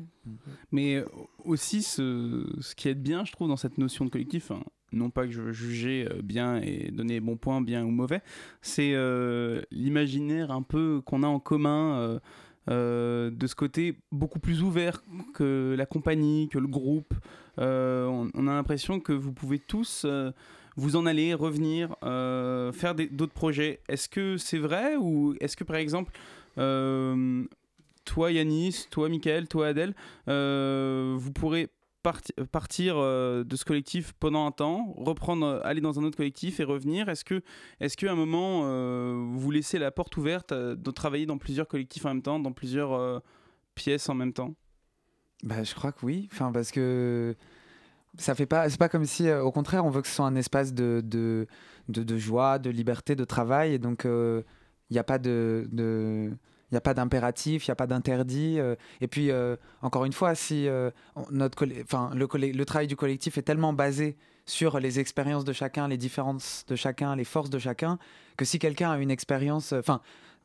[0.71, 1.03] Mais
[1.43, 4.61] aussi, ce, qui est bien, je trouve, dans cette notion de collectif, hein,
[4.91, 8.21] non pas que je veux juger euh, bien et donner bon point, bien ou mauvais,
[8.61, 12.19] c'est euh, l'imaginaire un peu qu'on a en commun
[12.69, 15.03] euh, de ce côté beaucoup plus ouvert
[15.33, 17.13] que la compagnie, que le groupe.
[17.57, 20.05] On, a l'impression que vous pouvez tous
[20.77, 23.79] vous en aller, revenir, faire d'autres projets.
[23.87, 26.11] Est-ce que c'est vrai ou est-ce que par exemple,
[26.57, 27.43] euh,
[28.05, 29.95] toi Yanis, toi Michael, toi Adèle,
[30.27, 31.69] euh, vous pourrez
[32.03, 36.17] parti- partir euh, de ce collectif pendant un temps, reprendre, euh, aller dans un autre
[36.17, 37.41] collectif et revenir Est-ce que,
[37.79, 38.61] est-ce qu'à un moment,
[39.33, 43.21] vous laissez la porte ouverte de travailler dans plusieurs collectifs en même temps, dans plusieurs
[43.73, 44.55] pièces en même temps?
[45.43, 46.29] Bah, je crois que oui.
[46.31, 47.35] Enfin, parce que
[48.17, 48.69] ça fait pas.
[48.69, 51.47] C'est pas comme si, au contraire, on veut que ce soit un espace de, de,
[51.89, 53.73] de, joie, de liberté, de travail.
[53.73, 54.43] Et donc, il
[54.91, 55.67] n'y a pas de.
[55.71, 56.31] de
[56.75, 58.59] n'y a pas d'impératif, il n'y a pas d'interdit.
[58.59, 60.91] euh, et puis, euh, encore une fois, si euh,
[61.31, 64.15] notre le, le travail du collectif est tellement basé
[64.45, 67.97] sur les expériences de chacun, les différences de chacun, les forces de chacun,
[68.37, 70.01] que si quelqu'un a une expérience, enfin,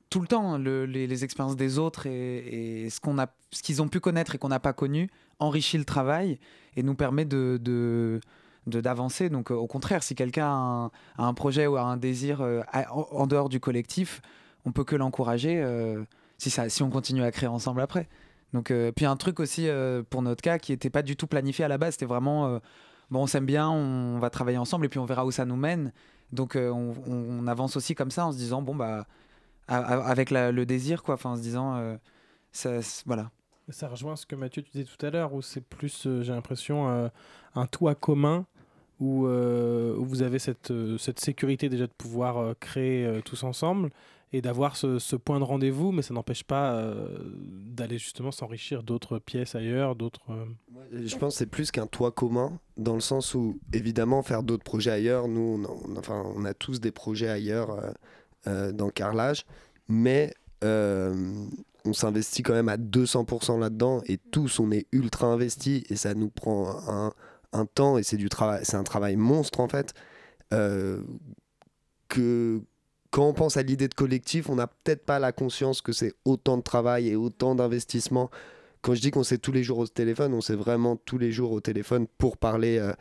[0.08, 3.80] tout le temps, le- les, les expériences des autres et, ce qu'on a, ce qu'ils
[3.82, 6.38] ont pu connaître et qu'on n'a pas connu, enrichit le travail
[6.76, 8.20] et nous permet de, de
[8.66, 9.30] d'avancer.
[9.30, 12.40] Donc, au contraire, si quelqu'un a, un- projet ou a un désir
[12.90, 14.20] en, dehors du collectif,
[14.64, 15.62] on peut que l'encourager
[16.40, 18.08] si, ça, si on continue à créer ensemble après.
[18.52, 21.26] Donc, euh, puis un truc aussi euh, pour notre cas qui n'était pas du tout
[21.26, 22.58] planifié à la base, c'était vraiment euh,
[23.10, 25.56] bon, on s'aime bien, on va travailler ensemble et puis on verra où ça nous
[25.56, 25.92] mène.
[26.32, 29.06] Donc, on, avance aussi comme ça en se disant bon bah
[29.66, 31.98] avec le désir quoi, en se disant
[32.52, 33.30] ça, voilà.
[33.68, 37.10] Ça rejoint ce que Mathieu tu disais tout à l'heure, où c'est plus, j'ai l'impression,
[37.54, 38.46] un toit commun,
[39.00, 43.42] où, euh, où vous avez cette, euh, cette sécurité déjà de pouvoir euh, créer tous
[43.42, 43.90] ensemble
[44.32, 46.88] et d'avoir ce, point de rendez-vous, mais ça n'empêche pas
[47.42, 50.20] d'aller justement s'enrichir d'autres pièces ailleurs, d'autres...
[50.92, 54.62] Je pense que c'est plus qu'un toit commun, dans le sens où, évidemment, faire d'autres
[54.62, 57.92] projets ailleurs, nous, on enfin, on a tous des projets ailleurs
[58.46, 59.46] euh, dans carrelage,
[59.88, 60.32] mais
[60.62, 66.14] on s'investit quand même à 200% là-dedans, et tous, on est ultra investis, et ça
[66.14, 67.12] nous prend un,
[67.52, 69.94] un temps, et c'est du travail, c'est un travail monstre, en fait,
[70.52, 71.02] euh,
[72.08, 72.60] que
[73.10, 76.14] quand on pense à l'idée de collectif, on n'a peut-être pas la conscience que c'est
[76.24, 78.30] autant de travail et autant d'investissement
[78.82, 81.32] quand je dis qu'on sait tous les jours au téléphone, on sait vraiment tous les
[81.32, 82.92] jours au téléphone pour parler euh,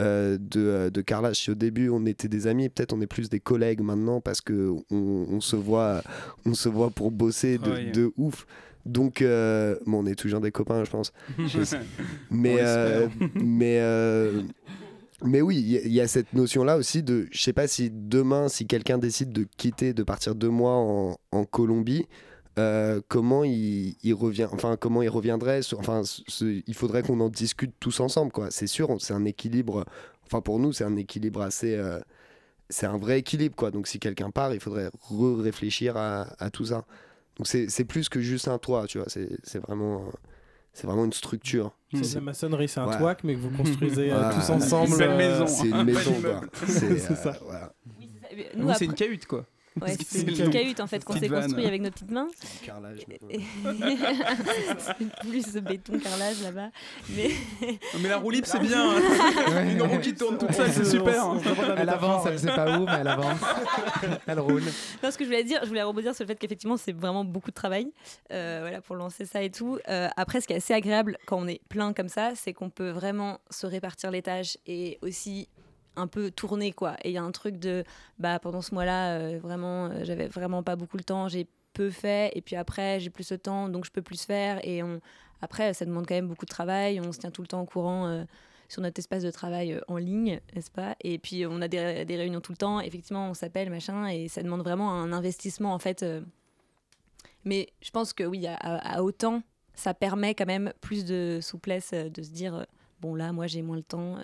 [0.00, 1.36] euh, de, de carrelage.
[1.36, 4.40] Si au début on était des amis, peut-être on est plus des collègues maintenant parce
[4.40, 6.02] que on, on se voit,
[6.44, 8.46] on se voit pour bosser de ouf.
[8.86, 11.12] Donc, euh, bon, on est toujours des copains, je pense.
[11.38, 11.58] Je
[12.30, 14.42] mais, euh, mais, euh,
[15.22, 17.66] mais oui, il y, a- il y a cette notion-là aussi de, je sais pas
[17.66, 22.06] si demain, si quelqu'un décide de quitter, de partir deux mois en, en Colombie,
[23.08, 26.00] comment il, il revient, enfin comment il reviendrait, enfin
[26.40, 28.50] il faudrait qu'on en discute tous ensemble, quoi.
[28.50, 29.84] C'est sûr, c'est un équilibre,
[30.24, 31.78] enfin pour nous c'est un équilibre assez,
[32.70, 33.70] c'est un vrai équilibre, quoi.
[33.70, 36.86] Donc si quelqu'un part, il faudrait réfléchir à, à tout ça.
[37.36, 39.08] Donc c'est c'est plus que juste un toit, tu vois.
[39.08, 40.10] C'est c'est vraiment, euh,
[40.72, 41.76] c'est vraiment une structure.
[42.02, 42.98] C'est la maçonnerie, c'est un Ouais.
[42.98, 44.34] toit, mais que vous construisez euh, Voilà.
[44.34, 44.90] tous ensemble.
[44.92, 45.46] Une belle euh, maison.
[45.46, 46.30] C'est Un une maison, quoi.
[46.30, 46.50] immeuble.
[46.66, 47.38] C'est C'est euh, ça.
[47.42, 47.72] voilà.
[48.56, 49.46] Nous, c'est après- une cahute, quoi.
[49.80, 52.28] Ouais, c'est une cahute en fait qu'on s'est construit avec nos petites mains.
[52.64, 53.00] Carrelage,
[55.20, 56.68] plus de béton carrelage là-bas.
[57.10, 57.30] Mais
[58.00, 58.90] Mais la roue libre, c'est bien.
[58.96, 59.64] hein.
[59.70, 61.24] Une roue qui tourne toute seule, c'est super.
[61.24, 61.40] hein.
[61.76, 63.40] Elle avance, elle sait pas où, mais elle avance.
[64.26, 64.62] elle roule.
[65.02, 67.24] Non, ce que je voulais dire, je voulais rebondir sur le fait qu'effectivement, c'est vraiment
[67.24, 67.90] beaucoup de travail
[68.32, 69.78] euh, voilà, pour lancer ça et tout.
[69.88, 72.70] Euh, après, ce qui est assez agréable quand on est plein comme ça, c'est qu'on
[72.70, 75.48] peut vraiment se répartir les tâches et aussi
[75.96, 76.96] un peu tourner, quoi.
[77.02, 77.84] Et il y a un truc de,
[78.18, 81.90] bah, pendant ce mois-là, euh, vraiment, euh, j'avais vraiment pas beaucoup le temps, j'ai peu
[81.90, 84.60] fait, et puis après, j'ai plus de temps, donc je peux plus faire.
[84.66, 85.00] Et on...
[85.42, 87.66] après, ça demande quand même beaucoup de travail, on se tient tout le temps au
[87.66, 88.06] courant.
[88.06, 88.24] euh,
[88.68, 90.96] sur notre espace de travail en ligne, n'est-ce pas?
[91.00, 92.80] Et puis on a des, des réunions tout le temps.
[92.80, 96.04] Effectivement, on s'appelle machin et ça demande vraiment un investissement en fait.
[97.44, 99.42] Mais je pense que oui, à, à- autant,
[99.74, 102.66] ça permet quand même plus de souplesse de se dire
[103.00, 104.18] bon là, moi j'ai moins le temps.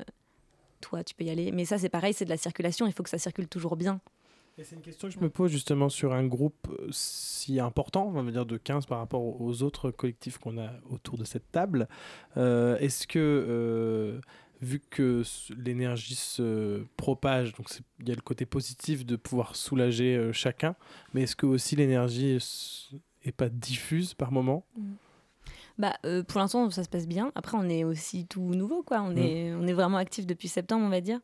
[0.83, 1.51] Toi, tu peux y aller.
[1.53, 2.87] Mais ça, c'est pareil, c'est de la circulation.
[2.87, 4.01] Il faut que ça circule toujours bien.
[4.59, 8.12] Et c'est une question que je me pose justement sur un groupe euh, si important,
[8.14, 11.51] on va dire de 15 par rapport aux- autres collectifs qu'on a autour de cette
[11.51, 11.89] table.
[12.37, 14.20] Euh, Est-ce que, euh,
[14.61, 15.22] vu que
[15.57, 17.68] l'énergie se propage, donc
[18.01, 20.76] il y a le côté positif de pouvoir soulager chacun,
[21.14, 22.91] mais est-ce que aussi l'énergie s-
[23.24, 24.66] est pas diffuse par moment?
[25.79, 27.33] Bah, euh, pour l'instant, ça se passe bien.
[27.35, 29.01] Après, on est aussi tout nouveau, quoi.
[29.03, 29.18] On, Mm.
[29.18, 31.18] est, on est vraiment actif depuis septembre, on va dire.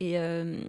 [0.00, 0.60] Et euh,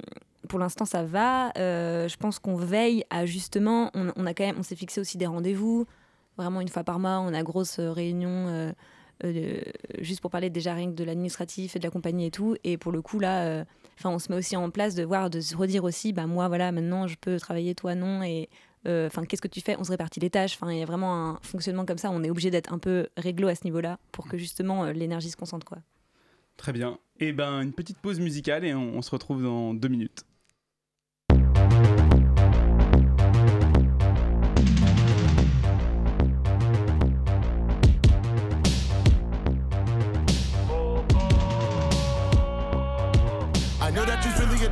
[0.49, 1.51] pour l'instant, ça va.
[1.57, 3.91] Euh, je pense qu'on veille à justement.
[3.93, 5.85] On, on a quand même, on s'est fixé aussi des rendez-vous.
[6.37, 8.47] Vraiment une fois par mois, on a grosse réunion.
[8.47, 8.71] euh,
[9.99, 12.55] juste pour parler déjà rien que de l'administratif et de la compagnie et tout.
[12.65, 13.63] Et pour le coup, là,
[13.97, 16.49] enfin, on se met aussi en place de voir, de se redire aussi, bah, moi,
[16.49, 18.23] voilà, maintenant, je peux travailler, toi, non.
[18.23, 18.49] Et
[18.87, 19.75] euh, enfin, qu'est-ce que tu fais?
[19.79, 20.55] On se répartit les tâches.
[20.55, 22.11] Enfin, il y a vraiment un fonctionnement comme ça.
[22.11, 25.29] On est obligé d'être un peu réglo à ce niveau-là pour que justement euh, l'énergie
[25.29, 25.79] se concentre, quoi.
[26.57, 26.99] Très bien.
[27.19, 30.25] Et ben une petite pause musicale et on, on se retrouve dans deux minutes.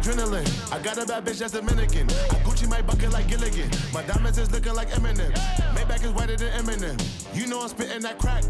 [0.03, 0.71] Adrenaline.
[0.71, 2.09] I got a bad bitch that's Dominican.
[2.09, 3.69] I Gucci my bucket like Gilligan.
[3.93, 5.31] My diamonds is looking like Eminem.
[5.75, 6.97] Maybach is whiter than Eminem.
[7.33, 8.43] You know I'm spitting that crack.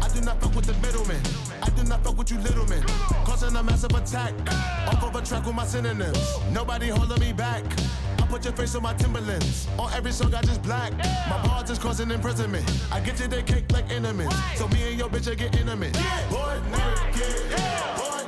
[0.00, 1.20] I do not fuck with the middleman.
[1.62, 2.82] I do not fuck with you little men.
[3.24, 4.34] Causing a massive attack.
[4.88, 6.18] Off of a track with my synonyms.
[6.52, 7.64] Nobody holding me back.
[8.18, 9.68] I put your face on my Timberlands.
[9.78, 10.92] On every song I just black.
[11.28, 12.64] My bars is causing imprisonment.
[12.92, 14.32] I get to that cake like enemies.
[14.56, 15.94] So me and your bitch I get intimate.
[16.30, 17.58] Boy naked.
[17.96, 18.21] Boy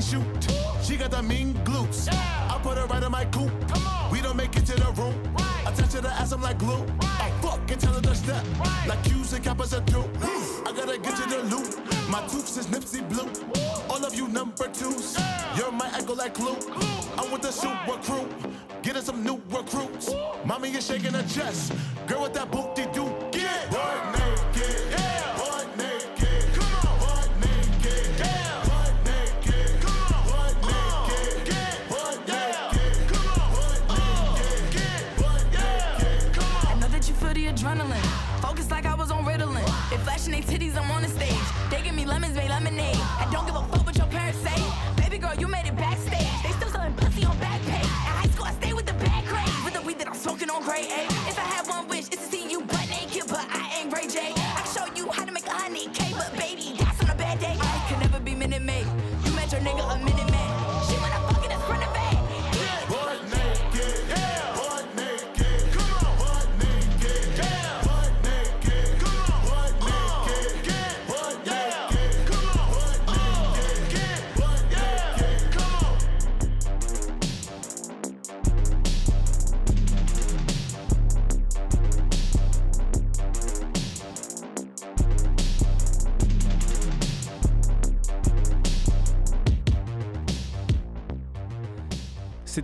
[0.00, 0.52] 16 shoot.
[0.82, 2.08] She got the mean glutes.
[2.10, 3.52] I put her right in my coupe.
[4.10, 5.14] We don't make it to the room.
[5.66, 6.84] I touch her ass, I'm like glue.
[7.02, 8.44] I fuck and tell her to step.
[8.86, 10.08] Like Q's and Kappas are through.
[10.66, 12.08] I gotta get you the loot.
[12.08, 13.30] My tooth is Nipsey Blue.
[13.88, 15.16] All of you number twos.
[15.56, 16.56] You're my echo like glue.
[17.18, 18.28] I'm with the super crew.
[18.82, 20.10] Getting some new recruits.
[20.44, 21.72] Mommy is shaking her chest.
[22.06, 23.04] Girl with that booty do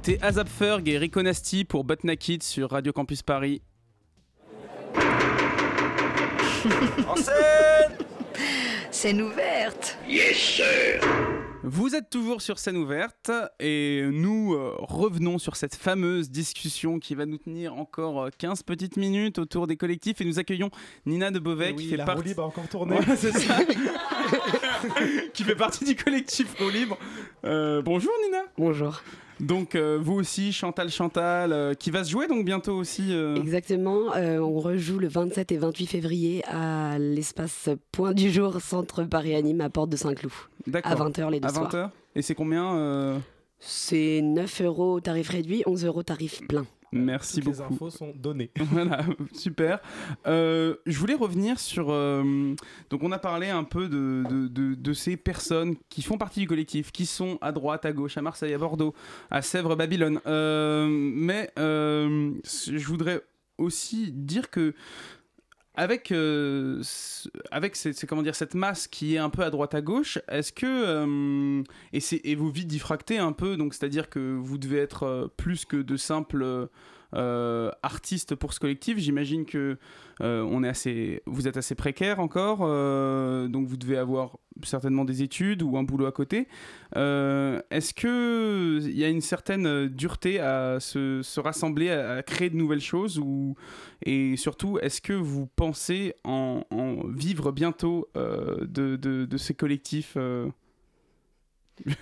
[0.03, 3.61] C'était Azap Ferg et Rico Nasty pour Butt Naked sur Radio Campus Paris.
[7.07, 7.99] En scène
[8.91, 11.03] Scène ouverte Yes, sir
[11.63, 17.15] Vous êtes toujours sur scène ouverte et nous euh, revenons sur cette fameuse discussion qui
[17.15, 20.71] va nous tenir encore euh, 15 petites minutes autour des collectifs et nous accueillons
[21.05, 22.97] Nina de Beauvais Eh Oui, qui fait la partie libre a encore tourné.
[22.97, 23.59] Ouais, c'est ça.
[25.35, 26.97] qui fait partie du collectif Roue Libre.
[27.45, 28.45] Euh, bonjour Nina.
[28.57, 29.03] Bonjour.
[29.41, 33.09] Donc euh, vous aussi Chantal Chantal euh, qui va se jouer donc bientôt aussi.
[33.11, 39.05] euh, Exactement, on rejoue le 27 et 28 février à l'espace Point du Jour, Centre
[39.05, 40.33] Paris Anime à Porte de Saint-Cloud.
[40.67, 40.93] D'accord.
[40.93, 41.91] À 20h les deux À 20h soirs.
[42.15, 43.21] Et c'est combien
[43.59, 46.67] C'est 9 euros tarif réduit, 11 euros tarif plein.
[46.93, 47.75] Merci Toutes les beaucoup.
[47.75, 48.51] infos sont données.
[48.73, 49.79] Voilà, super.
[50.27, 51.87] Euh, je voulais revenir sur.
[51.91, 52.55] euh,
[52.91, 56.41] donc, on a parlé un peu de, de, de- de ces personnes qui font partie
[56.41, 58.95] du collectif, qui sont à droite, à gauche, à Marseille, à Bordeaux,
[59.31, 60.21] à Sèvres, Babylone.
[60.27, 63.23] Euh, mais euh, je voudrais
[63.59, 64.75] aussi dire que
[65.75, 66.83] avec, euh,
[67.51, 67.77] avec
[68.23, 70.67] dire, cette masse qui est un peu à droite à gauche, est-ce que.
[70.67, 71.63] euh,
[71.93, 75.29] et, c'est- et vous vite diffractez un peu, donc c'est-à-dire que vous devez être euh,
[75.37, 76.69] plus que de simples
[77.15, 78.99] euh, artistes pour ce collectif.
[78.99, 79.79] J'imagine que
[80.21, 85.07] euh, on est assez, vous êtes assez précaire encore, euh, donc vous devez avoir certainement
[85.07, 86.47] des études ou un boulot à côté.
[86.97, 92.51] Euh, Est-ce que il y a une certaine dureté à se, se rassembler, à, créer
[92.51, 93.55] de nouvelles choses ou
[94.05, 96.65] et surtout est-ce que vous pensez en,
[97.09, 100.17] vivre bientôt de ces collectifs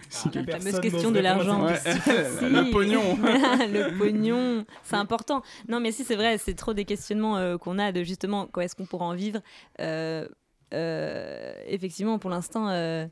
[0.09, 1.65] Si La fameuse question de l'argent.
[1.67, 1.89] Ouais, Si.
[2.45, 3.17] le pognon.
[3.23, 5.43] le pognon, c'est important.
[5.69, 8.61] Non, mais si, c'est vrai, c'est trop des questionnements euh, qu'on a de justement, quand
[8.61, 9.41] est-ce qu'on pourra en vivre
[9.81, 10.27] Euh,
[10.75, 13.07] euh, Effectivement, pour l'instant, euh,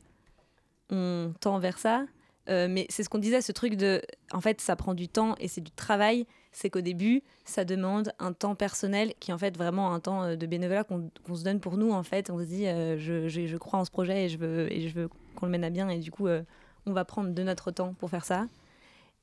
[0.89, 2.05] on tend vers ça.
[2.49, 4.01] Euh, mais c'est ce qu'on disait, ce truc de.
[4.31, 6.25] En fait, ça prend du temps et c'est du travail.
[6.53, 10.35] C'est qu'au début, ça demande un temps personnel qui est en fait vraiment un temps
[10.35, 11.91] de bénévolat qu'on se donne pour nous.
[11.91, 14.37] En fait, on se dit, euh, je, je- je crois en ce projet et je
[14.37, 15.89] veux, et je veux qu'on le mène à bien.
[15.89, 16.43] Et du coup, euh,
[16.85, 18.47] on va prendre de notre temps pour faire ça.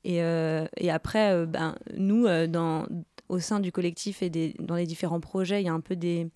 [0.03, 2.87] Et, euh, et après, euh, ben, nous, dans,
[3.29, 5.95] au sein du collectif et des, dans les différents projets, il y a un peu
[5.95, 6.29] des,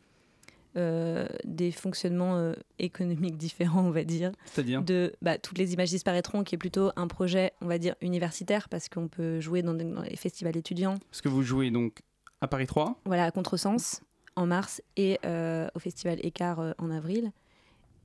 [0.77, 4.31] euh, des fonctionnements euh, économiques différents, on va dire.
[4.45, 7.95] C'est-à-dire De bah, Toutes les images disparaîtront, qui est plutôt un projet, on va dire,
[8.01, 10.95] universitaire, parce qu'on peut jouer dans, les festivals étudiants.
[11.09, 12.01] Parce que vous jouez donc
[12.41, 14.01] à Paris 3 Voilà, à Contresens
[14.35, 17.31] en mars et euh, au festival Écart en avril.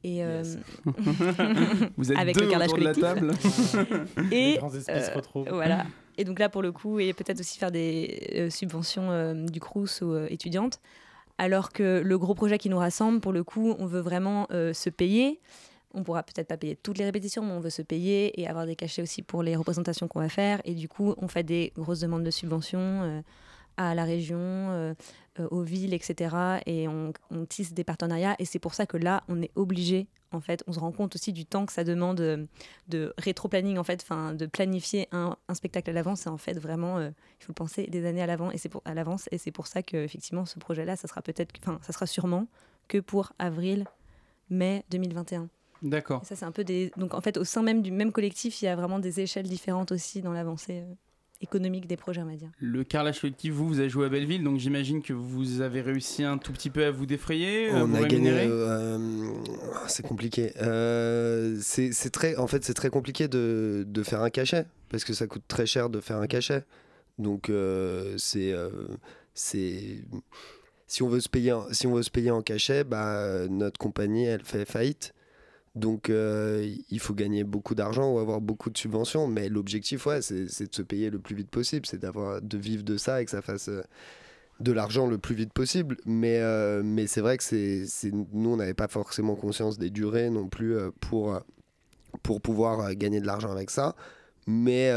[0.05, 0.45] Et, euh,
[1.97, 3.33] Vous êtes avec deux le carrelage de la table.
[4.31, 5.45] et euh.
[5.51, 5.87] Voilà.
[6.17, 9.59] Et donc là, pour le coup, et peut-être aussi faire des euh, subventions euh, du
[9.59, 10.79] Crous aux euh, étudiantes.
[11.39, 14.73] Alors que le gros projet qui nous rassemble, pour le coup, on veut vraiment euh,
[14.73, 15.41] se payer.
[15.93, 18.67] On pourra peut-être pas payer toutes les répétitions, mais on veut se payer et avoir
[18.67, 20.61] des cachets aussi pour les représentations qu'on va faire.
[20.65, 23.21] Et du coup, on fait des grosses demandes de subventions euh,
[23.77, 24.95] à la région, euh,
[25.41, 26.61] euh, aux villes, etc.
[26.67, 28.37] Et on, on tisse des partenariats.
[28.39, 31.15] Et c'est pour ça que là, on est obligé, en fait, on se rend compte
[31.15, 32.45] aussi du temps que ça demande euh,
[32.89, 36.21] de rétro-planning, en fait, enfin, de planifier un, un spectacle à l'avance.
[36.21, 37.11] C'est en fait vraiment, euh,
[37.41, 39.29] il faut le penser des années à l'avant et c'est pour à l'avance.
[39.33, 42.47] Et c'est pour ça que effectivement, ce projet-là, ça sera peut-être, enfin, ça sera sûrement
[42.89, 43.87] que pour avril,
[44.51, 45.49] mai 2021.
[45.83, 46.25] D'accord.
[46.25, 46.93] Ça, c'est un peu des.
[46.97, 49.49] Donc, en fait, au sein même du même collectif, il y a vraiment des échelles
[49.49, 50.85] différentes aussi dans l'avancée
[51.45, 52.51] économique des projets, on va dire.
[52.59, 56.25] Le carrelage collectif, vous, vous avez joué à Belleville, donc j'imagine que vous avez réussi
[56.25, 58.31] un tout petit peu à vous défrayer, On vous a gagné.
[58.33, 58.99] euh,
[59.87, 60.53] c'est compliqué.
[60.61, 65.05] Euh, c'est c'est très, en fait, c'est très compliqué de, de faire un cachet parce
[65.05, 66.65] que ça coûte très cher de faire un cachet.
[67.19, 68.71] Donc euh, c'est euh,
[69.35, 70.03] c'est
[70.87, 73.79] si on veut se payer en, si on veut se payer en cachet, bah notre
[73.79, 75.15] compagnie elle fait faillite.
[75.75, 79.27] Donc euh, il faut gagner beaucoup d'argent ou avoir beaucoup de subventions.
[79.27, 82.85] Mais l'objectif, ouais, c'est de se payer le plus vite possible, c'est d'avoir de vivre
[82.85, 83.83] de ça et que ça fasse euh,
[84.61, 85.97] de l'argent le plus vite possible.
[86.07, 90.31] Mais, euh, mais c'est vrai que c'est, nous, on n'avait pas forcément conscience des durées
[90.31, 91.41] non plus pour,
[92.23, 93.97] pour pouvoir gagner de l'argent avec ça.
[94.47, 94.93] Mais,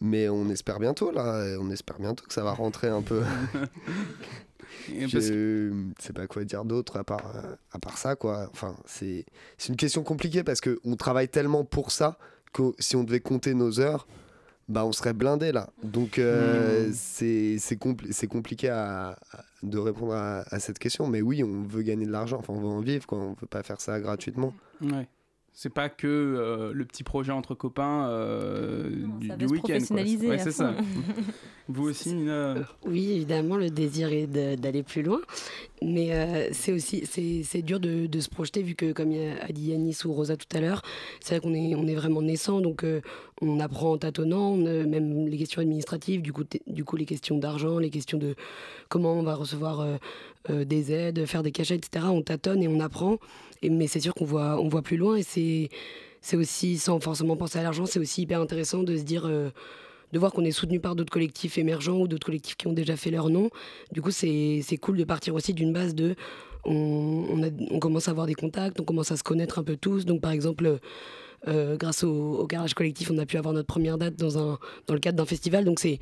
[0.00, 1.56] mais on espère bientôt, là.
[1.60, 3.22] On espère bientôt que ça va rentrer un peu.
[4.88, 8.48] Je sais pas quoi dire d'autre à part, euh, à part ça, quoi.
[8.52, 9.24] Enfin, c'est,
[9.58, 12.18] c'est une question compliquée parce qu'on travaille tellement pour ça
[12.52, 14.06] que si on devait compter nos heures,
[14.68, 15.70] bah on serait blindé là.
[15.82, 16.92] Donc euh, Hmm.
[16.94, 21.06] c'est, c'est, compli- c'est compliqué à, à- de répondre à, à cette question.
[21.06, 23.18] Mais oui, on veut gagner de l'argent, enfin on veut en vivre, quoi.
[23.18, 24.54] On veut pas faire ça gratuitement.
[24.80, 25.06] Ouais.
[25.56, 28.90] C'est pas que euh, le petit projet entre copains euh,
[29.20, 29.78] du, week-end.
[29.92, 30.74] Ouais, c'est ça.
[31.68, 35.20] Vous aussi, Nina Oui, évidemment, le désir est d'aller plus loin.
[35.84, 39.98] Mais euh, c'est aussi c'est dur de, se projeter, vu que, comme a- dit Yanis
[40.06, 40.82] ou Rosa tout à l'heure,
[41.20, 43.02] c'est vrai qu'on est, on est vraiment naissant, donc euh,
[43.42, 47.04] on apprend en tâtonnant, on, euh, même les questions administratives, du coup, du coup les
[47.04, 48.34] questions d'argent, les questions de
[48.88, 49.86] comment on va recevoir
[50.48, 52.06] des aides, faire des cachets, etc.
[52.08, 53.18] On tâtonne et on apprend.
[53.62, 55.68] Et, mais c'est sûr qu'on voit, on voit plus loin et c'est
[56.20, 59.30] c'est aussi, sans forcément penser à l'argent, c'est aussi hyper intéressant de se dire,
[60.12, 62.96] de voir qu'on est soutenu par d'autres collectifs émergents ou d'autres collectifs qui ont déjà
[62.96, 63.50] fait leur nom.
[63.92, 66.14] Du coup, c'est cool de partir aussi d'une base de,
[66.64, 70.04] on, on commence à avoir des contacts, on commence à se connaître un peu tous.
[70.04, 70.78] Donc, par exemple,
[71.48, 74.58] euh, grâce au, au garage collectif, on a pu avoir notre première date dans, un,
[74.86, 75.64] dans le cadre d'un festival.
[75.64, 75.98] Donc, c'est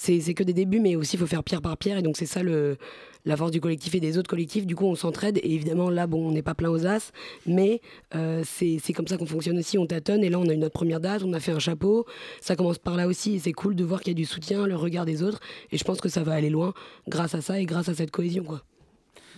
[0.00, 1.98] c'est que des débuts, mais aussi il faut faire pierre par pierre.
[1.98, 2.78] Et donc, c'est ça le,
[3.26, 4.66] la force du collectif et des autres collectifs.
[4.66, 5.38] Du coup, on s'entraide.
[5.42, 7.12] Et évidemment, là, bon, on n'est pas plein aux as,
[7.46, 7.80] mais
[8.14, 9.76] euh, c'est comme ça qu'on fonctionne aussi.
[9.76, 10.24] On tâtonne.
[10.24, 12.06] Et là, on a eu notre première date, on a fait un chapeau.
[12.40, 13.34] Ça commence par là aussi.
[13.34, 15.40] Et c'est cool de voir qu'il y a du soutien, le regard des autres.
[15.70, 16.72] Et je pense que ça va aller loin
[17.06, 18.44] grâce à ça et grâce à cette cohésion.
[18.44, 18.62] Quoi.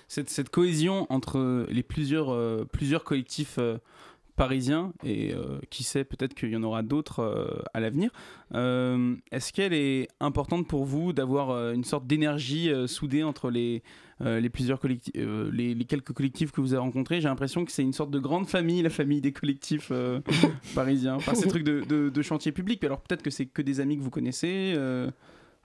[0.07, 3.79] cette, cette cohésion entre les plusieurs, euh, plusieurs collectifs euh,
[4.37, 8.11] parisien et euh, qui sait peut-être qu'il y en aura d'autres euh, à l'avenir.
[8.55, 13.83] Euh, Est-ce qu'elle est importante pour vous d'avoir une sorte d'énergie soudée entre les,
[14.21, 17.21] les plusieurs collectifs, les, les quelques collectifs que vous avez rencontrés?
[17.21, 19.93] J'ai l'impression que c'est une sorte de grande famille, la famille des collectifs
[20.75, 21.19] parisiens.
[21.19, 22.83] Par ces trucs de, de, de chantier public.
[22.85, 24.75] Alors peut-être que c'est que des amis que vous connaissez.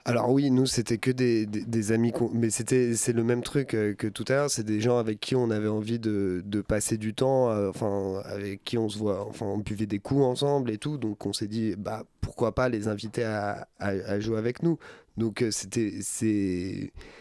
[0.04, 3.74] Alors oui, nous c'était que des, des- des amis, mais c'était c'est le même truc
[3.74, 4.50] euh, que tout à l'heure.
[4.50, 8.22] C'est des gens avec qui on avait envie de, de passer du temps, euh, enfin
[8.24, 10.96] avec qui on se voit, enfin on buvait des coups ensemble et tout.
[10.96, 14.78] Donc on s'est dit bah pourquoi pas les inviter à, à- à jouer avec nous.
[15.18, 15.92] Donc euh, c'était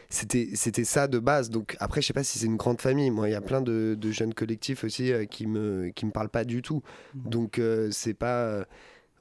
[0.10, 1.50] c'était c'était ça de base.
[1.50, 3.12] Donc après je sais pas si c'est une grande famille.
[3.12, 6.12] Moi il y a plein de, de jeunes collectifs aussi euh, qui me qui me
[6.12, 6.84] parlent pas du tout.
[7.26, 8.66] Donc euh, c'est pas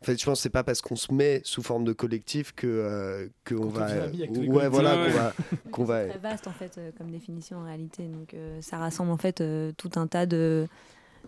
[0.02, 2.52] en fait, je pense que c'est pas parce qu'on se met sous forme de collectif
[2.54, 5.14] que euh, qu'on va, les ouais, voilà, collectifs.
[5.14, 5.32] qu'on va,
[5.70, 6.02] qu'on va.
[6.04, 8.04] C'est très vaste en fait euh, comme définition en réalité.
[8.06, 10.66] Donc euh, ça rassemble en fait euh, tout un tas de,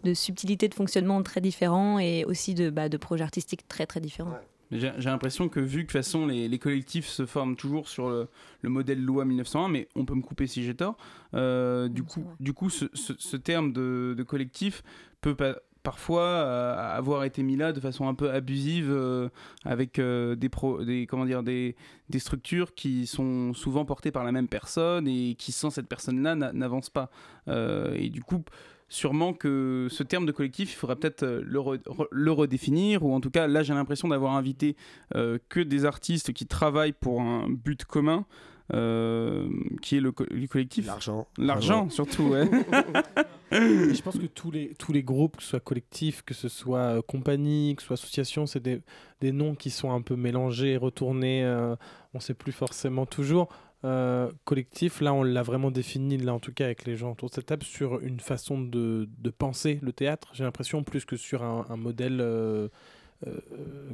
[0.04, 4.00] de subtilités de fonctionnement très différents et aussi de, bah, de projets artistiques très très
[4.00, 4.38] différents.
[4.70, 8.10] J'ai l'impression que vu que de toute façon les, les collectifs se forment toujours sur
[8.10, 8.28] le,
[8.60, 10.98] le modèle loi 1901, mais on peut me couper si j'ai tort,
[11.32, 14.82] euh, du, coup, du coup ce, ce- ce terme de, de collectif
[15.22, 19.28] peut pa- parfois euh, avoir été mis là de façon un peu abusive euh,
[19.64, 21.76] avec euh, des, pro, des, comment dire, des,
[22.10, 26.34] des structures qui sont souvent portées par la même personne et qui sans cette personne-là
[26.34, 27.10] n'a- n'avancent pas.
[27.48, 28.42] Euh, et du coup
[28.90, 33.20] sûrement que ce terme de collectif, il faudra peut-être le, re- le redéfinir, ou en
[33.20, 34.76] tout cas, là, j'ai l'impression d'avoir invité
[35.14, 38.24] euh, que des artistes qui travaillent pour un but commun,
[38.72, 39.46] euh,
[39.82, 40.86] qui est le, co- le collectif.
[40.86, 41.26] L'argent.
[41.36, 42.48] L'argent, surtout, ouais.
[43.50, 46.96] Je pense que tous les, tous les groupes, que ce soit collectif, que ce soit
[46.96, 48.80] euh, compagnie, que ce soit association, c'est des,
[49.20, 51.74] des noms qui sont un peu mélangés, retournés, euh,
[52.14, 53.48] on ne sait plus forcément toujours.
[53.84, 57.28] Euh, collectif, là on l'a vraiment défini, là en tout cas avec les gens autour
[57.28, 61.16] de cette table, sur une façon de, de penser le théâtre, j'ai l'impression, plus que
[61.16, 62.22] sur un, un modèle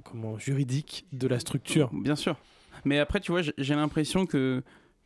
[0.04, 1.90] comment, juridique de la structure.
[1.92, 2.36] Bien sûr.
[2.84, 4.62] Mais après, tu vois, j'ai l'impression que,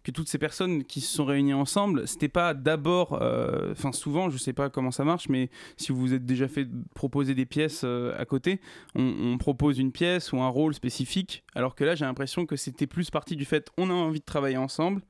[0.09, 4.31] que toutes ces personnes qui se sont réunies ensemble, c'était pas d'abord, euh, enfin souvent,
[4.31, 7.45] je sais pas comment ça marche, mais si vous vous êtes déjà fait proposer des
[7.45, 8.59] pièces euh, à côté,
[8.95, 12.57] on, on propose une pièce ou un rôle spécifique, alors que là, j'ai l'impression que
[12.57, 15.03] c'était plus partie du fait, on a envie de travailler ensemble.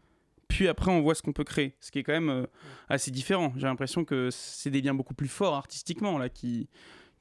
[0.48, 2.46] Puis après, on voit ce qu'on peut créer, ce qui est quand même euh,
[2.88, 3.52] assez différent.
[3.56, 6.68] J'ai l'impression que c'est des liens beaucoup plus forts artistiquement là qui,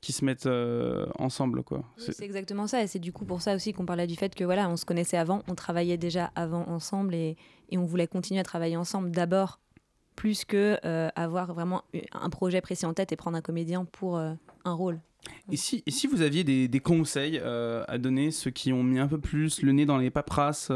[0.01, 1.83] qui se mettent euh, ensemble, quoi.
[1.97, 4.33] Oui, C'est exactement ça, et c'est du coup pour ça aussi qu'on parlait du fait
[4.33, 7.35] que voilà, on se connaissait avant, on travaillait déjà avant ensemble, et,
[7.69, 9.59] et on voulait continuer à travailler ensemble d'abord,
[10.15, 14.17] plus que euh, avoir vraiment un projet précis en tête et prendre un comédien pour
[14.17, 14.33] euh,
[14.65, 14.99] un rôle.
[15.51, 19.19] Et si, vous aviez des, conseils euh, à donner, ceux qui ont mis un peu
[19.19, 20.71] plus le nez dans les paperasses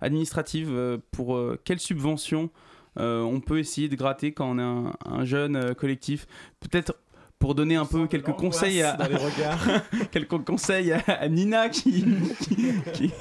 [0.00, 2.50] administratives, pour quelles subventions
[2.96, 6.26] on peut essayer de gratter quand on est un, un jeune collectif?
[6.60, 6.94] Peut-être
[7.38, 8.96] pour donner un peu quelques conseils à,
[10.10, 12.04] quelques conseils à, à Nina qui,
[12.40, 12.56] qui,
[12.94, 13.12] qui,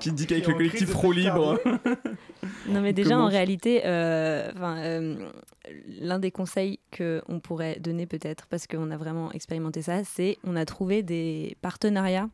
[0.00, 1.58] qui dit qu'avec le collectif Pro Libre.
[2.68, 5.16] Non, mais déjà, Comment- en réalité, euh, euh,
[6.00, 10.54] l'un des conseils qu'on pourrait donner peut-être, parce qu'on a vraiment expérimenté ça, c'est on
[10.54, 12.28] a trouvé des partenariats,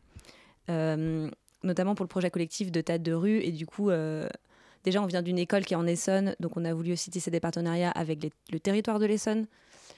[0.69, 1.29] euh,
[1.63, 3.39] notamment pour le projet collectif de théâtre de rue.
[3.39, 4.27] Et du coup, euh,
[4.83, 7.31] déjà, on vient d'une école qui est en Essonne, donc on a voulu aussi tisser
[7.31, 9.47] des partenariats avec les- le territoire de l'Essonne,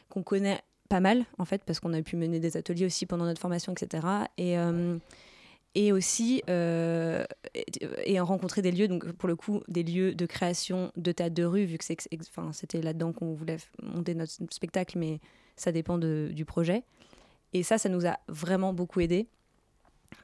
[0.10, 3.26] qu'on connaît pas mal, en fait, parce qu'on a pu mener des ateliers aussi pendant
[3.26, 4.08] notre formation, etc.
[4.38, 4.98] Et, euh,
[5.76, 7.24] et aussi euh,
[7.54, 7.66] et,
[8.06, 11.44] et rencontrer des lieux, donc pour le coup, des lieux de création de théâtre de
[11.44, 15.20] rue, vu que c'était là-dedans qu'on voulait monter notre spectacle, mais
[15.56, 16.84] ça dépend de- du projet.
[17.54, 19.28] Et ça, ça nous a vraiment beaucoup aidé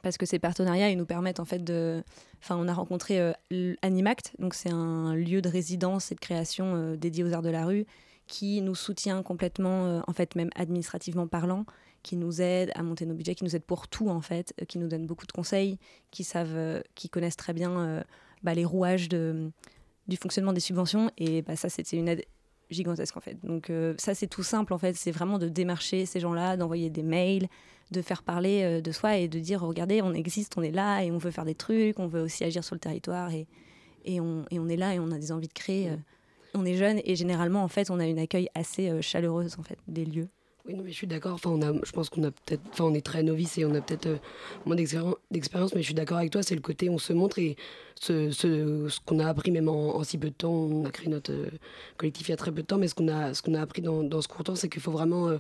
[0.01, 2.03] parce que ces partenariats, ils nous permettent en fait de.
[2.41, 6.75] Enfin, on a rencontré euh, Animact, donc c'est un lieu de résidence et de création
[6.75, 7.85] euh, dédié aux arts de la rue
[8.27, 11.65] qui nous soutient complètement, euh, en fait, même administrativement parlant,
[12.01, 14.65] qui nous aide à monter nos budgets, qui nous aide pour tout en fait, euh,
[14.65, 15.77] qui nous donne beaucoup de conseils,
[16.11, 18.03] qui savent, euh, qui connaissent très bien
[18.43, 21.11] bah, les rouages du fonctionnement des subventions.
[21.17, 22.25] Et bah, ça, c'était une aide
[22.69, 23.37] gigantesque en fait.
[23.43, 24.95] Donc ça, c'est tout simple en fait.
[24.95, 27.47] C'est vraiment de démarcher ces gens-là, d'envoyer des mails,
[27.91, 31.11] de faire parler de soi et de dire regardez, on existe, on est là et
[31.11, 33.47] on veut faire des trucs, on veut aussi agir sur le territoire et,
[34.19, 35.91] on, est là et on a des envies de créer.
[36.55, 39.63] On est jeune et généralement en fait, on a une accueil assez euh, chaleureuse en
[39.63, 40.27] fait des lieux.
[40.65, 41.33] Oui, non, mais je suis d'accord.
[41.33, 43.75] Enfin, on a, je pense qu'on a peut-être, enfin, on est très novice et on
[43.75, 44.17] a peut-être euh,
[44.65, 46.41] moins d'expéri- d'expérience, mais je suis d'accord avec toi.
[46.41, 47.57] C'est le côté on se montre et
[47.99, 50.53] ce, ce, qu'on a appris même en, si peu de temps.
[50.53, 51.49] On a créé notre euh,
[51.97, 53.61] collectif il y a très peu de temps, mais ce qu'on a, ce qu'on a
[53.61, 55.37] appris dans, ce court temps, c'est qu'il faut vraiment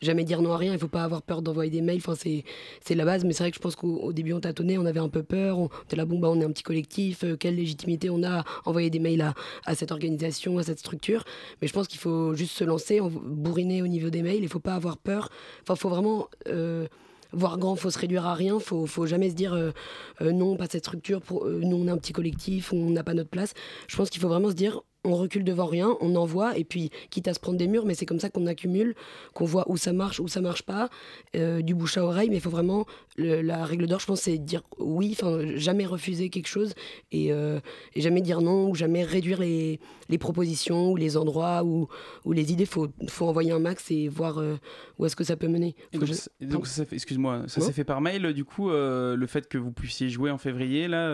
[0.00, 0.72] jamais dire non à rien.
[0.72, 1.98] Il faut pas avoir peur d'envoyer des mails.
[1.98, 3.24] Enfin, c'est, la base.
[3.24, 5.22] Mais c'est vrai que je pense qu'au au début on tâtonnait, on avait un peu
[5.22, 5.58] peur.
[5.58, 7.24] On était là, bon bah, on est un petit collectif.
[7.24, 9.34] euh, quelle légitimité on a à envoyer des mails à,
[9.64, 11.24] à cette organisation, à cette structure.
[11.60, 14.42] Mais je pense qu'il faut juste se lancer, bourriner au niveau des mails.
[14.42, 15.30] Il faut pas avoir peur.
[15.62, 16.86] Enfin, faut vraiment euh,
[17.32, 18.58] voir grand, faut se réduire à rien.
[18.58, 19.72] Faut, faut jamais se dire euh,
[20.20, 21.20] non, pas cette structure.
[21.30, 23.54] Nous, on est un petit collectif, on n'a pas notre place.
[23.88, 26.90] Je pense qu'il faut vraiment se dire on recule devant rien, on envoie, et puis
[27.10, 28.94] quitte à se prendre des murs, mais c'est comme ça qu'on accumule,
[29.32, 30.90] qu'on voit où ça marche, où ça marche pas,
[31.36, 32.84] euh, du bouche à oreille, mais il faut vraiment,
[33.16, 36.74] le- la règle d'or, je pense, c'est dire oui, enfin, jamais refuser quelque chose,
[37.12, 37.60] et, euh,
[37.94, 39.80] et jamais dire non, ou jamais réduire les,
[40.10, 41.88] les propositions, ou les endroits, ou,
[42.26, 44.56] ou les idées, faut, faut envoyer un max et voir euh,
[44.98, 45.74] où est-ce que ça peut mener.
[45.94, 46.04] Donc,
[46.42, 47.66] donc ça excuse-moi, ça Ouais.
[47.66, 51.08] s'est fait par mail du coup le fait que vous puissiez jouer en février là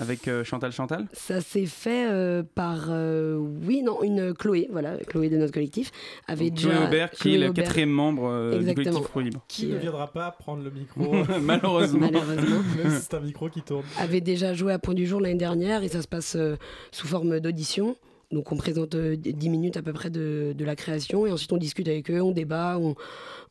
[0.00, 1.06] avec euh, Chantal Chantal?
[1.12, 5.90] Ça s'est fait euh, par, euh, oui, non, une Chloé, voilà, Chloé de notre collectif,
[6.26, 6.68] avait Donc, déjà...
[6.70, 7.64] Chloé Aubert qui Chloé est le Aubert.
[7.64, 8.84] quatrième membre euh, du Exactement.
[8.84, 9.44] collectif Pro Libre.
[9.48, 12.08] Qui ne viendra pas prendre le micro Malheureusement.
[12.12, 12.62] Malheureusement.
[12.82, 13.84] Même si c'est un micro qui tourne.
[13.98, 16.56] avait déjà joué à Point du Jour l'année dernière et ça se passe euh,
[16.92, 17.96] sous forme d'audition.
[18.30, 21.56] Donc on présente euh, 10 minutes à peu près de, la création et ensuite on
[21.56, 22.78] discute avec eux, on débat,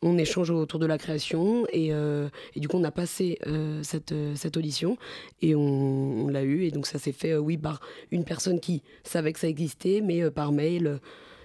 [0.01, 4.13] on, échange autour de la création et, euh, du coup on a passé euh, cette,
[4.13, 4.97] euh, audition
[5.41, 8.81] et on, l'a eu et donc ça s'est fait euh, oui par une personne qui
[9.03, 10.97] savait que ça existait mais euh, par mail euh,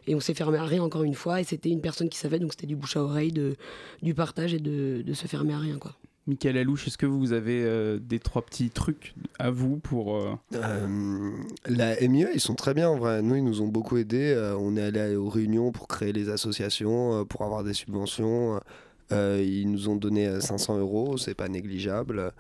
[0.07, 2.39] et on s'est fermé à rien encore une fois et c'était une personne qui savait
[2.39, 3.33] donc c'était du bouche à oreille,
[4.03, 5.97] du partage et de, de se fermer à rien quoi.
[6.27, 10.35] Michael Alouche, est-ce que vous avez euh, des trois petits trucs à vous pour euh,
[10.55, 11.31] Euh,
[11.67, 13.21] la MIE, ils sont très bien en vrai.
[13.21, 14.35] Nous, ils nous ont beaucoup aidés.
[14.59, 18.59] On est allé aux réunions pour créer les associations, pour avoir des subventions.
[19.11, 22.33] Ils nous ont donné euh, 500 euros, c'est pas négligeable.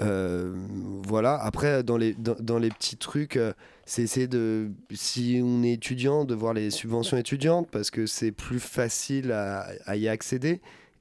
[0.00, 1.34] Voilà.
[1.36, 3.38] Après, dans les, dans, les petits trucs,
[3.84, 8.32] c'est essayer de, si on est étudiant, de voir les subventions étudiantes parce que c'est
[8.32, 10.60] plus facile à y accéder.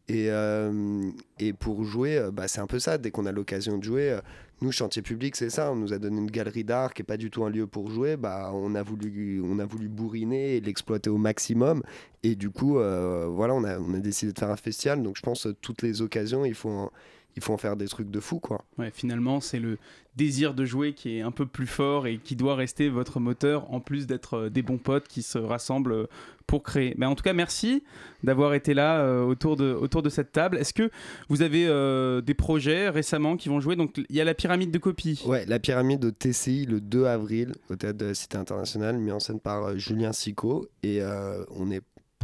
[0.10, 2.98] Et, euh, et pour jouer, euh, bah, c'est un peu ça.
[2.98, 4.22] Dès qu'on a l'occasion de jouer, euh,
[4.62, 5.72] nous, chantier public, c'est ça.
[5.72, 7.90] On nous a donné une galerie d'art qui n'est pas du tout un lieu pour
[7.90, 8.16] jouer.
[8.16, 11.84] Bah, on, a voulu, on a voulu bourriner et l'exploiter au maximum.
[12.24, 15.04] Et du coup, voilà, on a, on a décidé de faire un festival.
[15.04, 16.90] Donc, je pense que toutes les occasions, il faut
[17.38, 18.66] il faut en faire des trucs de fou, quoi.
[18.78, 19.78] Ouais, finalement, c'est le
[20.16, 23.72] désir de jouer qui est un peu plus fort et qui doit rester votre moteur,
[23.72, 26.08] en plus d'être euh, des bons potes qui se rassemblent euh,
[26.48, 26.96] pour créer.
[26.98, 27.84] Mais en tout cas, merci
[28.24, 30.58] d'avoir été là euh, autour, de, autour de cette table.
[30.58, 30.90] Est-ce que
[31.30, 33.76] vous avez euh, des projets récemment qui vont jouer?
[33.76, 35.24] Donc, il y a la pyramide de copies.
[35.28, 39.12] Ouais, la pyramide au TCI le 2 avril au théâtre de la Cité internationale, mis
[39.12, 40.68] en scène par euh, Julien Sicot.
[40.84, 41.82] Et euh, on est,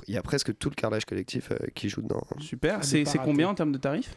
[0.07, 2.23] il y a presque tout le carrelage collectif euh, qui joue dedans.
[2.39, 2.83] Super.
[2.83, 4.15] C'est c'est combien en termes de tarifs?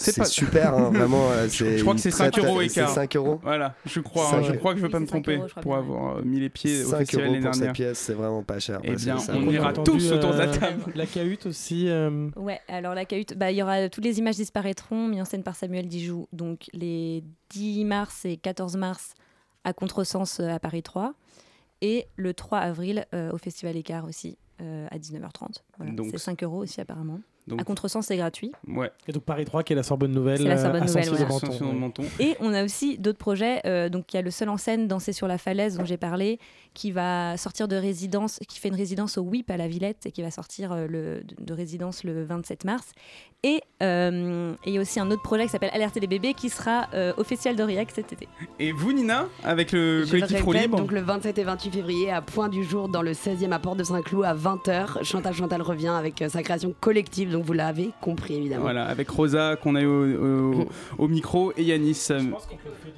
[0.00, 1.30] C'est pas- super, hein, vraiment.
[1.30, 2.90] euh, Je- c'est je crois que c'est très, 5 très- euros c'est écart.
[2.90, 3.40] 5 euros.
[3.42, 4.58] Voilà, je crois, hein, je euros.
[4.58, 6.84] crois que je ne vais pas me tromper euros, pour avoir euh, mis les pieds
[6.84, 7.72] au 5 festival euros l'année pour cette dernière.
[7.74, 8.80] pièce, c'est vraiment pas cher.
[8.84, 10.82] Eh bien, on ira tous autour de la euh, table.
[10.94, 11.88] La cahute aussi.
[11.88, 15.24] euh, Ouais, alors la cahute, bah, il y aura toutes les images disparaîtront, mis en
[15.24, 16.28] scène par Samuel Dijoux.
[16.32, 19.14] Donc les 10 mars et 14 mars
[19.64, 21.14] à Contresens euh, à Paris 3.
[21.80, 25.62] Et le 3 avril euh, au Festival Écart aussi euh, à 19h30.
[25.76, 27.20] Voilà, Donc, c'est 5 euros aussi apparemment.
[27.48, 28.52] Donc- À Contresens, c'est gratuit.
[28.68, 28.90] Ouais.
[29.08, 30.38] Et donc Paris 3 qui est la Sorbonne Nouvelle.
[30.38, 31.26] C'est la euh, Sorbonne à Nouvelle.
[31.28, 31.72] Menton.
[31.72, 32.04] Menton.
[32.20, 33.60] Et on a aussi d'autres projets.
[33.66, 35.96] euh, donc il y a le seul en scène Danser sur la falaise dont j'ai
[35.96, 36.38] parlé,
[36.74, 40.12] qui va sortir de résidence, qui fait une résidence au WIP à la Villette et
[40.12, 42.92] qui va sortir euh, le, de, de résidence le 27 mars.
[43.44, 46.48] Et euh, il y a aussi un autre projet qui s'appelle Alerter les bébés qui
[46.48, 48.26] sera euh, au Festival d'Aurillac cet été.
[48.58, 52.10] Et vous, Nina, avec le Je collectif répète, Libre donc le 27 et 28 février
[52.10, 55.04] à Point du Jour dans le 16e à Porte de Saint-Cloud à 20h.
[55.04, 58.62] Chantal Chantal revient avec euh, sa création collective, donc vous l'avez compris évidemment.
[58.62, 60.68] Voilà, avec Rosa qu'on a eu au, au-
[60.98, 62.06] au micro et Yanis.
[62.10, 62.20] euh,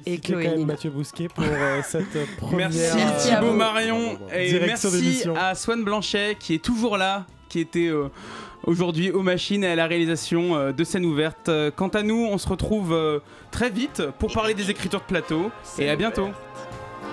[0.05, 0.65] Et C'était Chloé quand même.
[0.65, 2.69] Mathieu Bousquet pour euh, cette euh, première.
[2.69, 3.53] Merci à Thibaut.
[3.53, 8.07] Marion et merci à Swan Blanchet qui est toujours là, qui était euh,
[8.65, 11.49] aujourd'hui aux machines et à la réalisation euh, de scène ouverte.
[11.49, 13.19] Euh, Quant à nous, on se retrouve euh,
[13.51, 16.29] très vite pour parler des écritures de plateau et à bientôt.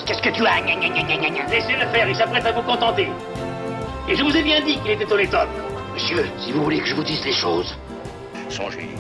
[0.07, 0.61] Qu'est-ce que tu as?
[1.51, 3.09] Laissez-le faire, il s'apprête à vous contenter.
[4.09, 5.49] Et je vous ai bien dit qu'il était honnête homme.
[6.01, 7.77] Monsieur, si vous voulez que je vous dise les choses,
[8.49, 8.91] Songez,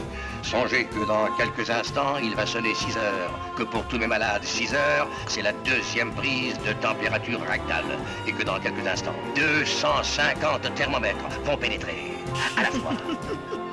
[0.43, 4.43] songez que dans quelques instants, il va sonner 6 heures, que pour tous mes malades,
[4.43, 7.85] 6 heures, c'est la deuxième prise de température rectale,
[8.27, 12.15] et que dans quelques instants, 250 thermomètres vont pénétrer
[12.57, 12.91] à la fois.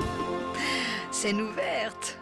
[1.10, 2.20] Scène ouverte.